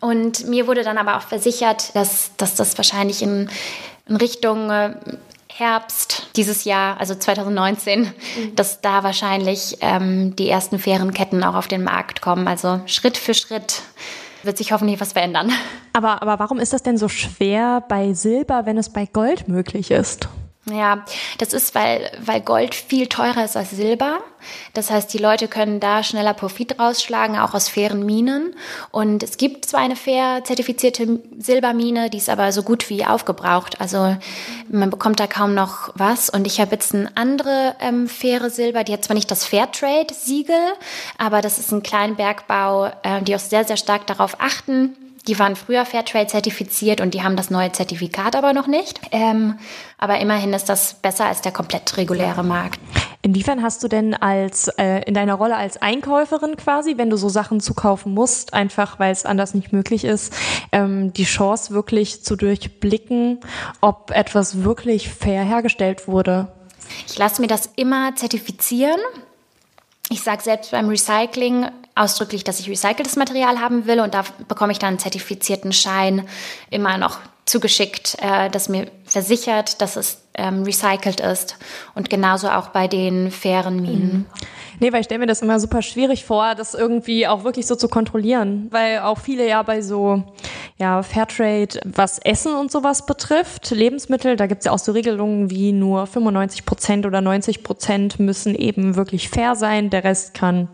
Und 0.00 0.46
mir 0.48 0.66
wurde 0.66 0.82
dann 0.82 0.98
aber 0.98 1.16
auch 1.16 1.22
versichert, 1.22 1.94
dass, 1.94 2.30
dass 2.36 2.54
das 2.54 2.76
wahrscheinlich 2.76 3.22
in, 3.22 3.48
in 4.08 4.16
Richtung 4.16 4.70
äh, 4.70 4.94
Herbst 5.54 6.28
dieses 6.36 6.64
Jahr, 6.64 6.98
also 6.98 7.14
2019, 7.14 8.00
mhm. 8.00 8.10
dass 8.56 8.80
da 8.80 9.02
wahrscheinlich 9.02 9.78
ähm, 9.80 10.34
die 10.36 10.48
ersten 10.48 10.78
fairen 10.78 11.12
Ketten 11.12 11.44
auch 11.44 11.54
auf 11.54 11.68
den 11.68 11.84
Markt 11.84 12.22
kommen. 12.22 12.48
Also 12.48 12.80
Schritt 12.86 13.16
für 13.16 13.34
Schritt 13.34 13.82
wird 14.42 14.58
sich 14.58 14.72
hoffentlich 14.72 15.00
was 15.00 15.12
verändern. 15.12 15.52
Aber, 15.92 16.22
aber 16.22 16.38
warum 16.38 16.58
ist 16.58 16.72
das 16.72 16.82
denn 16.82 16.96
so 16.96 17.08
schwer 17.08 17.84
bei 17.86 18.14
Silber, 18.14 18.66
wenn 18.66 18.78
es 18.78 18.90
bei 18.90 19.06
Gold 19.06 19.46
möglich 19.48 19.90
ist? 19.90 20.28
Ja, 20.70 21.04
das 21.38 21.52
ist, 21.54 21.74
weil, 21.74 22.08
weil 22.24 22.40
Gold 22.40 22.76
viel 22.76 23.08
teurer 23.08 23.44
ist 23.44 23.56
als 23.56 23.70
Silber. 23.70 24.20
Das 24.74 24.92
heißt, 24.92 25.12
die 25.12 25.18
Leute 25.18 25.48
können 25.48 25.80
da 25.80 26.04
schneller 26.04 26.34
Profit 26.34 26.78
rausschlagen, 26.78 27.36
auch 27.36 27.52
aus 27.52 27.68
fairen 27.68 28.06
Minen. 28.06 28.54
Und 28.92 29.24
es 29.24 29.38
gibt 29.38 29.64
zwar 29.64 29.80
eine 29.80 29.96
fair 29.96 30.44
zertifizierte 30.44 31.20
Silbermine, 31.36 32.10
die 32.10 32.18
ist 32.18 32.28
aber 32.28 32.52
so 32.52 32.62
gut 32.62 32.90
wie 32.90 33.04
aufgebraucht. 33.04 33.80
Also 33.80 34.16
man 34.68 34.90
bekommt 34.90 35.18
da 35.18 35.26
kaum 35.26 35.52
noch 35.54 35.90
was. 35.96 36.30
Und 36.30 36.46
ich 36.46 36.60
habe 36.60 36.72
jetzt 36.72 36.94
eine 36.94 37.10
andere 37.16 37.74
ähm, 37.80 38.08
faire 38.08 38.48
Silber, 38.48 38.84
die 38.84 38.92
hat 38.92 39.04
zwar 39.04 39.14
nicht 39.14 39.32
das 39.32 39.44
Fairtrade-Siegel, 39.44 40.74
aber 41.18 41.40
das 41.40 41.58
ist 41.58 41.72
ein 41.72 41.82
Kleinbergbau, 41.82 42.86
äh, 43.02 43.20
die 43.22 43.34
auch 43.34 43.40
sehr, 43.40 43.64
sehr 43.64 43.76
stark 43.76 44.06
darauf 44.06 44.36
achten, 44.40 44.96
die 45.28 45.38
waren 45.38 45.54
früher 45.56 45.84
Fairtrade 45.84 46.26
zertifiziert 46.26 47.00
und 47.00 47.14
die 47.14 47.22
haben 47.22 47.36
das 47.36 47.50
neue 47.50 47.70
Zertifikat 47.72 48.34
aber 48.34 48.52
noch 48.52 48.66
nicht. 48.66 49.00
Ähm, 49.12 49.58
aber 49.98 50.18
immerhin 50.18 50.52
ist 50.52 50.68
das 50.68 50.94
besser 50.94 51.26
als 51.26 51.42
der 51.42 51.52
komplett 51.52 51.96
reguläre 51.96 52.42
Markt. 52.42 52.80
Inwiefern 53.24 53.62
hast 53.62 53.84
du 53.84 53.88
denn 53.88 54.14
als 54.14 54.66
äh, 54.66 55.02
in 55.04 55.14
deiner 55.14 55.34
Rolle 55.34 55.56
als 55.56 55.80
Einkäuferin 55.80 56.56
quasi, 56.56 56.98
wenn 56.98 57.08
du 57.08 57.16
so 57.16 57.28
Sachen 57.28 57.60
zukaufen 57.60 58.12
musst, 58.12 58.52
einfach 58.52 58.98
weil 58.98 59.12
es 59.12 59.24
anders 59.24 59.54
nicht 59.54 59.72
möglich 59.72 60.04
ist, 60.04 60.34
ähm, 60.72 61.12
die 61.12 61.24
Chance 61.24 61.72
wirklich 61.72 62.24
zu 62.24 62.34
durchblicken, 62.34 63.38
ob 63.80 64.10
etwas 64.10 64.64
wirklich 64.64 65.08
fair 65.08 65.44
hergestellt 65.44 66.08
wurde? 66.08 66.48
Ich 67.06 67.16
lasse 67.16 67.40
mir 67.40 67.46
das 67.46 67.70
immer 67.76 68.16
zertifizieren. 68.16 68.98
Ich 70.10 70.22
sage 70.22 70.42
selbst 70.42 70.72
beim 70.72 70.88
Recycling 70.88 71.68
ausdrücklich, 71.94 72.44
dass 72.44 72.60
ich 72.60 72.68
recyceltes 72.68 73.16
Material 73.16 73.60
haben 73.60 73.86
will 73.86 74.00
und 74.00 74.14
da 74.14 74.24
bekomme 74.48 74.72
ich 74.72 74.78
dann 74.78 74.90
einen 74.90 74.98
zertifizierten 74.98 75.72
Schein 75.72 76.26
immer 76.70 76.96
noch 76.96 77.18
zugeschickt, 77.44 78.16
äh, 78.20 78.48
das 78.50 78.68
mir 78.68 78.86
versichert, 79.04 79.80
dass 79.80 79.96
es 79.96 80.22
ähm, 80.34 80.62
recycelt 80.62 81.20
ist 81.20 81.56
und 81.94 82.08
genauso 82.08 82.48
auch 82.48 82.68
bei 82.68 82.88
den 82.88 83.30
fairen 83.30 83.82
Minen. 83.82 84.12
Mhm. 84.12 84.26
Nee, 84.80 84.92
weil 84.92 85.00
ich 85.00 85.06
stelle 85.06 85.20
mir 85.20 85.26
das 85.26 85.42
immer 85.42 85.60
super 85.60 85.82
schwierig 85.82 86.24
vor, 86.24 86.54
das 86.54 86.74
irgendwie 86.74 87.26
auch 87.26 87.44
wirklich 87.44 87.66
so 87.66 87.76
zu 87.76 87.88
kontrollieren, 87.88 88.68
weil 88.70 89.00
auch 89.00 89.18
viele 89.18 89.46
ja 89.46 89.62
bei 89.62 89.82
so 89.82 90.22
ja, 90.78 91.02
Fairtrade, 91.02 91.80
was 91.84 92.18
Essen 92.18 92.54
und 92.54 92.72
sowas 92.72 93.06
betrifft, 93.06 93.70
Lebensmittel, 93.70 94.36
da 94.36 94.46
gibt 94.46 94.60
es 94.60 94.64
ja 94.64 94.72
auch 94.72 94.78
so 94.78 94.92
Regelungen 94.92 95.50
wie 95.50 95.72
nur 95.72 96.06
95 96.06 96.64
Prozent 96.64 97.06
oder 97.06 97.20
90 97.20 97.62
Prozent 97.62 98.18
müssen 98.18 98.54
eben 98.54 98.96
wirklich 98.96 99.28
fair 99.28 99.56
sein, 99.56 99.90
der 99.90 100.04
Rest 100.04 100.34
kann 100.34 100.68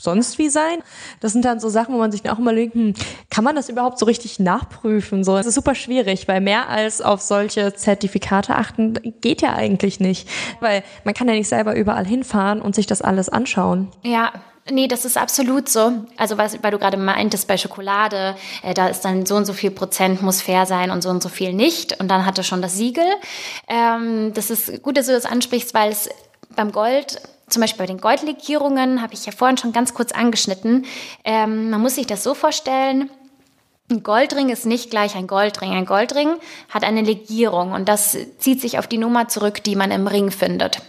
sonst 0.00 0.38
wie 0.38 0.48
sein. 0.48 0.78
Das 1.20 1.32
sind 1.32 1.44
dann 1.44 1.60
so 1.60 1.68
Sachen, 1.68 1.94
wo 1.94 1.98
man 1.98 2.12
sich 2.12 2.28
auch 2.30 2.38
immer 2.38 2.54
denkt, 2.54 2.74
hm, 2.74 2.94
kann 3.30 3.44
man 3.44 3.56
das 3.56 3.68
überhaupt 3.68 3.98
so 3.98 4.06
richtig 4.06 4.38
nachprüfen? 4.38 5.24
So, 5.24 5.36
es 5.36 5.46
ist 5.46 5.54
super 5.54 5.74
schwierig, 5.74 6.28
weil 6.28 6.40
mehr 6.40 6.68
als 6.68 7.00
auf 7.00 7.20
solche 7.20 7.74
Zertifikate 7.74 8.54
achten 8.54 8.94
geht 9.20 9.42
ja 9.42 9.54
eigentlich 9.54 10.00
nicht, 10.00 10.28
weil 10.60 10.82
man 11.04 11.14
kann 11.14 11.28
ja 11.28 11.34
nicht 11.34 11.48
selber 11.48 11.76
überall 11.76 12.06
hinfahren 12.06 12.60
und 12.60 12.74
sich 12.74 12.86
das 12.86 13.02
alles 13.02 13.28
anschauen. 13.28 13.88
Ja, 14.02 14.32
Nee, 14.70 14.86
das 14.88 15.04
ist 15.04 15.16
absolut 15.16 15.68
so. 15.68 15.92
Also 16.16 16.38
was, 16.38 16.62
weil 16.62 16.70
du 16.70 16.78
gerade 16.78 16.96
meintest 16.96 17.48
bei 17.48 17.56
Schokolade, 17.56 18.36
äh, 18.62 18.74
da 18.74 18.88
ist 18.88 19.00
dann 19.00 19.26
so 19.26 19.36
und 19.36 19.44
so 19.44 19.52
viel 19.52 19.70
Prozent 19.70 20.22
muss 20.22 20.42
fair 20.42 20.66
sein 20.66 20.90
und 20.90 21.02
so 21.02 21.08
und 21.08 21.22
so 21.22 21.28
viel 21.28 21.52
nicht. 21.52 21.98
Und 21.98 22.08
dann 22.08 22.26
hatte 22.26 22.44
schon 22.44 22.62
das 22.62 22.76
Siegel. 22.76 23.04
Ähm, 23.68 24.32
das 24.34 24.50
ist 24.50 24.82
gut, 24.82 24.96
dass 24.96 25.06
du 25.06 25.12
das 25.12 25.24
ansprichst, 25.24 25.74
weil 25.74 25.90
es 25.90 26.08
beim 26.54 26.72
Gold 26.72 27.20
zum 27.50 27.60
Beispiel 27.60 27.78
bei 27.78 27.86
den 27.86 28.00
Goldlegierungen, 28.00 29.02
habe 29.02 29.14
ich 29.14 29.26
ja 29.26 29.32
vorhin 29.32 29.58
schon 29.58 29.72
ganz 29.72 29.94
kurz 29.94 30.12
angeschnitten. 30.12 30.86
Ähm, 31.24 31.70
man 31.70 31.80
muss 31.80 31.96
sich 31.96 32.06
das 32.06 32.22
so 32.22 32.34
vorstellen, 32.34 33.10
ein 33.90 34.04
Goldring 34.04 34.50
ist 34.50 34.66
nicht 34.66 34.90
gleich 34.90 35.16
ein 35.16 35.26
Goldring. 35.26 35.72
Ein 35.72 35.84
Goldring 35.84 36.36
hat 36.68 36.84
eine 36.84 37.02
Legierung 37.02 37.72
und 37.72 37.88
das 37.88 38.16
zieht 38.38 38.60
sich 38.60 38.78
auf 38.78 38.86
die 38.86 38.98
Nummer 38.98 39.26
zurück, 39.26 39.64
die 39.64 39.74
man 39.74 39.90
im 39.90 40.06
Ring 40.06 40.30
findet. 40.30 40.80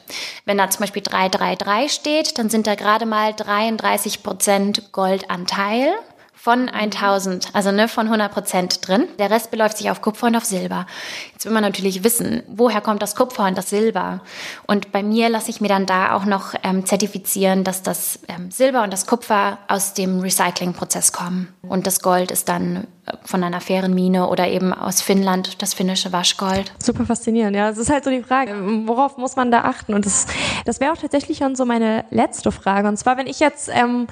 Wenn 0.45 0.59
da 0.59 0.69
zum 0.69 0.81
Beispiel 0.81 1.01
333 1.01 1.91
steht, 1.91 2.37
dann 2.37 2.51
sind 2.51 2.67
da 2.67 2.75
gerade 2.75 3.07
mal 3.07 3.33
33 3.33 4.21
Prozent 4.21 4.91
Goldanteil 4.91 5.93
von 6.41 6.69
1000, 6.69 7.49
also 7.53 7.71
ne, 7.71 7.87
von 7.87 8.07
100 8.07 8.31
Prozent 8.31 8.87
drin. 8.87 9.07
Der 9.19 9.29
Rest 9.29 9.51
beläuft 9.51 9.77
sich 9.77 9.91
auf 9.91 10.01
Kupfer 10.01 10.25
und 10.25 10.35
auf 10.35 10.43
Silber. 10.43 10.87
Jetzt 11.33 11.45
will 11.45 11.51
man 11.51 11.61
natürlich 11.61 12.03
wissen, 12.03 12.41
woher 12.47 12.81
kommt 12.81 13.03
das 13.03 13.15
Kupfer 13.15 13.45
und 13.45 13.55
das 13.55 13.69
Silber? 13.69 14.21
Und 14.65 14.91
bei 14.91 15.03
mir 15.03 15.29
lasse 15.29 15.51
ich 15.51 15.61
mir 15.61 15.67
dann 15.67 15.85
da 15.85 16.15
auch 16.15 16.25
noch 16.25 16.55
ähm, 16.63 16.83
zertifizieren, 16.87 17.63
dass 17.63 17.83
das 17.83 18.21
ähm, 18.27 18.49
Silber 18.49 18.81
und 18.81 18.91
das 18.91 19.05
Kupfer 19.05 19.59
aus 19.67 19.93
dem 19.93 20.19
Recyclingprozess 20.19 21.11
kommen. 21.11 21.53
Und 21.61 21.85
das 21.85 22.01
Gold 22.01 22.31
ist 22.31 22.49
dann 22.49 22.87
von 23.23 23.43
einer 23.43 23.61
fairen 23.61 23.93
Mine 23.93 24.27
oder 24.27 24.47
eben 24.47 24.73
aus 24.73 25.01
Finnland 25.01 25.61
das 25.61 25.73
finnische 25.73 26.11
Waschgold. 26.11 26.71
Super 26.79 27.05
faszinierend, 27.05 27.55
ja. 27.55 27.69
Es 27.69 27.77
ist 27.77 27.89
halt 27.89 28.03
so 28.03 28.09
die 28.09 28.23
Frage, 28.23 28.53
worauf 28.85 29.17
muss 29.17 29.35
man 29.35 29.51
da 29.51 29.61
achten? 29.61 29.93
Und 29.93 30.05
das, 30.05 30.27
das 30.65 30.79
wäre 30.79 30.91
auch 30.91 30.97
tatsächlich 30.97 31.39
schon 31.39 31.55
so 31.55 31.65
meine 31.65 32.05
letzte 32.09 32.51
Frage. 32.51 32.87
Und 32.87 32.97
zwar, 32.97 33.17
wenn 33.17 33.27
ich 33.27 33.39
jetzt 33.39 33.69
ähm, 33.73 34.07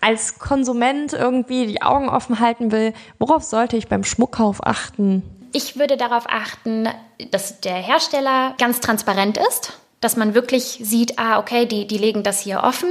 als 0.00 0.38
Konsument 0.38 1.12
irgendwie 1.12 1.73
die 1.74 1.82
Augen 1.82 2.08
offen 2.08 2.40
halten 2.40 2.72
will, 2.72 2.94
worauf 3.18 3.42
sollte 3.42 3.76
ich 3.76 3.88
beim 3.88 4.04
Schmuckkauf 4.04 4.64
achten? 4.64 5.22
Ich 5.52 5.78
würde 5.78 5.96
darauf 5.96 6.24
achten, 6.28 6.88
dass 7.30 7.60
der 7.60 7.76
Hersteller 7.76 8.54
ganz 8.58 8.80
transparent 8.80 9.38
ist 9.38 9.72
dass 10.04 10.16
man 10.16 10.34
wirklich 10.34 10.78
sieht, 10.82 11.18
ah, 11.18 11.38
okay, 11.38 11.64
die, 11.64 11.86
die 11.86 11.96
legen 11.96 12.22
das 12.22 12.38
hier 12.38 12.62
offen. 12.62 12.90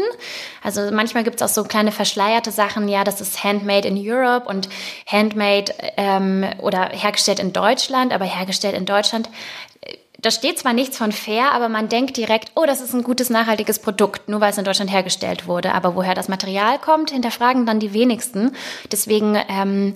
Also 0.63 0.89
manchmal 0.91 1.23
gibt 1.23 1.35
es 1.35 1.41
auch 1.43 1.53
so 1.53 1.63
kleine 1.63 1.91
verschleierte 1.91 2.49
Sachen, 2.49 2.87
ja, 2.87 3.03
das 3.03 3.21
ist 3.21 3.43
handmade 3.43 3.87
in 3.87 3.97
Europe 3.99 4.49
und 4.49 4.67
handmade 5.05 5.71
ähm, 5.95 6.43
oder 6.57 6.89
hergestellt 6.89 7.39
in 7.39 7.53
Deutschland, 7.53 8.13
aber 8.13 8.25
hergestellt 8.25 8.75
in 8.75 8.87
Deutschland. 8.87 9.29
Da 10.23 10.31
steht 10.31 10.57
zwar 10.57 10.73
nichts 10.73 10.97
von 10.97 11.11
fair, 11.11 11.51
aber 11.51 11.69
man 11.69 11.89
denkt 11.89 12.15
direkt, 12.15 12.53
oh, 12.55 12.65
das 12.65 12.81
ist 12.81 12.93
ein 12.93 13.03
gutes, 13.03 13.29
nachhaltiges 13.29 13.79
Produkt, 13.79 14.29
nur 14.29 14.39
weil 14.41 14.51
es 14.51 14.57
in 14.57 14.63
Deutschland 14.63 14.91
hergestellt 14.91 15.47
wurde. 15.47 15.73
Aber 15.73 15.95
woher 15.95 16.15
das 16.15 16.29
Material 16.29 16.79
kommt, 16.79 17.11
hinterfragen 17.11 17.65
dann 17.65 17.79
die 17.79 17.93
wenigsten. 17.93 18.55
Deswegen 18.89 19.37
ähm, 19.49 19.95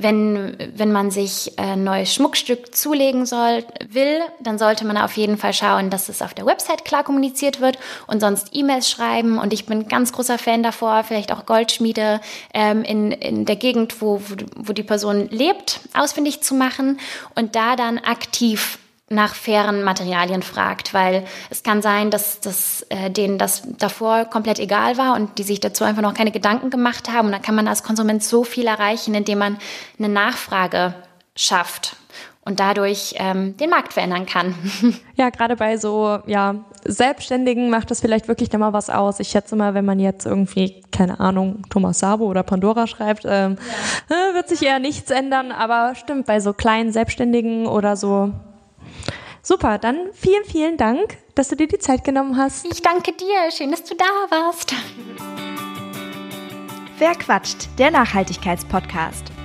wenn, 0.00 0.56
wenn 0.76 0.92
man 0.92 1.10
sich 1.10 1.58
ein 1.58 1.84
neues 1.84 2.14
Schmuckstück 2.14 2.74
zulegen 2.74 3.26
soll, 3.26 3.64
will, 3.88 4.20
dann 4.40 4.58
sollte 4.58 4.86
man 4.86 4.96
auf 4.96 5.16
jeden 5.16 5.36
Fall 5.36 5.52
schauen, 5.52 5.90
dass 5.90 6.08
es 6.08 6.22
auf 6.22 6.34
der 6.34 6.46
Website 6.46 6.84
klar 6.84 7.04
kommuniziert 7.04 7.60
wird 7.60 7.78
und 8.06 8.20
sonst 8.20 8.50
E-Mails 8.52 8.88
schreiben. 8.88 9.38
Und 9.38 9.52
ich 9.52 9.66
bin 9.66 9.88
ganz 9.88 10.12
großer 10.12 10.38
Fan 10.38 10.62
davor, 10.62 11.04
vielleicht 11.04 11.32
auch 11.32 11.46
Goldschmiede 11.46 12.20
ähm, 12.54 12.84
in, 12.84 13.12
in 13.12 13.44
der 13.44 13.56
Gegend, 13.56 14.00
wo, 14.00 14.20
wo, 14.20 14.36
wo 14.54 14.72
die 14.72 14.82
Person 14.82 15.28
lebt, 15.30 15.80
ausfindig 15.94 16.42
zu 16.42 16.54
machen 16.54 17.00
und 17.34 17.56
da 17.56 17.76
dann 17.76 17.98
aktiv 17.98 18.78
nach 19.10 19.34
fairen 19.34 19.82
Materialien 19.82 20.42
fragt, 20.42 20.92
weil 20.92 21.24
es 21.50 21.62
kann 21.62 21.82
sein, 21.82 22.10
dass, 22.10 22.40
dass 22.40 22.82
äh, 22.90 23.10
denen 23.10 23.38
das 23.38 23.62
davor 23.78 24.26
komplett 24.26 24.58
egal 24.58 24.98
war 24.98 25.14
und 25.14 25.38
die 25.38 25.42
sich 25.42 25.60
dazu 25.60 25.84
einfach 25.84 26.02
noch 26.02 26.14
keine 26.14 26.30
Gedanken 26.30 26.70
gemacht 26.70 27.10
haben. 27.10 27.26
Und 27.26 27.32
dann 27.32 27.42
kann 27.42 27.54
man 27.54 27.68
als 27.68 27.82
Konsument 27.82 28.22
so 28.22 28.44
viel 28.44 28.66
erreichen, 28.66 29.14
indem 29.14 29.38
man 29.38 29.58
eine 29.98 30.08
Nachfrage 30.08 30.94
schafft 31.34 31.96
und 32.48 32.60
dadurch 32.60 33.14
ähm, 33.18 33.56
den 33.58 33.68
Markt 33.68 33.92
verändern 33.92 34.26
kann. 34.26 34.54
Ja, 35.16 35.30
gerade 35.30 35.56
bei 35.56 35.76
so 35.78 36.20
ja 36.26 36.54
Selbstständigen 36.84 37.70
macht 37.70 37.90
das 37.90 38.00
vielleicht 38.00 38.28
wirklich 38.28 38.54
immer 38.54 38.72
was 38.72 38.88
aus. 38.88 39.18
Ich 39.18 39.30
schätze 39.30 39.56
mal, 39.56 39.74
wenn 39.74 39.84
man 39.84 39.98
jetzt 39.98 40.26
irgendwie 40.26 40.80
keine 40.92 41.18
Ahnung 41.18 41.62
Thomas 41.70 41.98
Sabo 41.98 42.26
oder 42.26 42.44
Pandora 42.44 42.86
schreibt, 42.86 43.24
ähm, 43.24 43.56
ja. 44.08 44.30
Äh, 44.30 44.34
wird 44.34 44.48
sich 44.48 44.62
eher 44.62 44.78
nichts 44.78 45.10
ändern. 45.10 45.50
Aber 45.50 45.96
stimmt 45.96 46.26
bei 46.26 46.38
so 46.38 46.52
kleinen 46.52 46.92
Selbstständigen 46.92 47.66
oder 47.66 47.96
so 47.96 48.32
Super, 49.48 49.78
dann 49.78 50.12
vielen, 50.12 50.44
vielen 50.44 50.76
Dank, 50.76 51.16
dass 51.34 51.48
du 51.48 51.56
dir 51.56 51.68
die 51.68 51.78
Zeit 51.78 52.04
genommen 52.04 52.36
hast. 52.36 52.66
Ich 52.70 52.82
danke 52.82 53.12
dir. 53.12 53.50
Schön, 53.50 53.70
dass 53.70 53.82
du 53.82 53.94
da 53.94 54.04
warst. 54.28 54.74
Wer 56.98 57.14
quatscht? 57.14 57.66
Der 57.78 57.90
Nachhaltigkeitspodcast. 57.90 59.37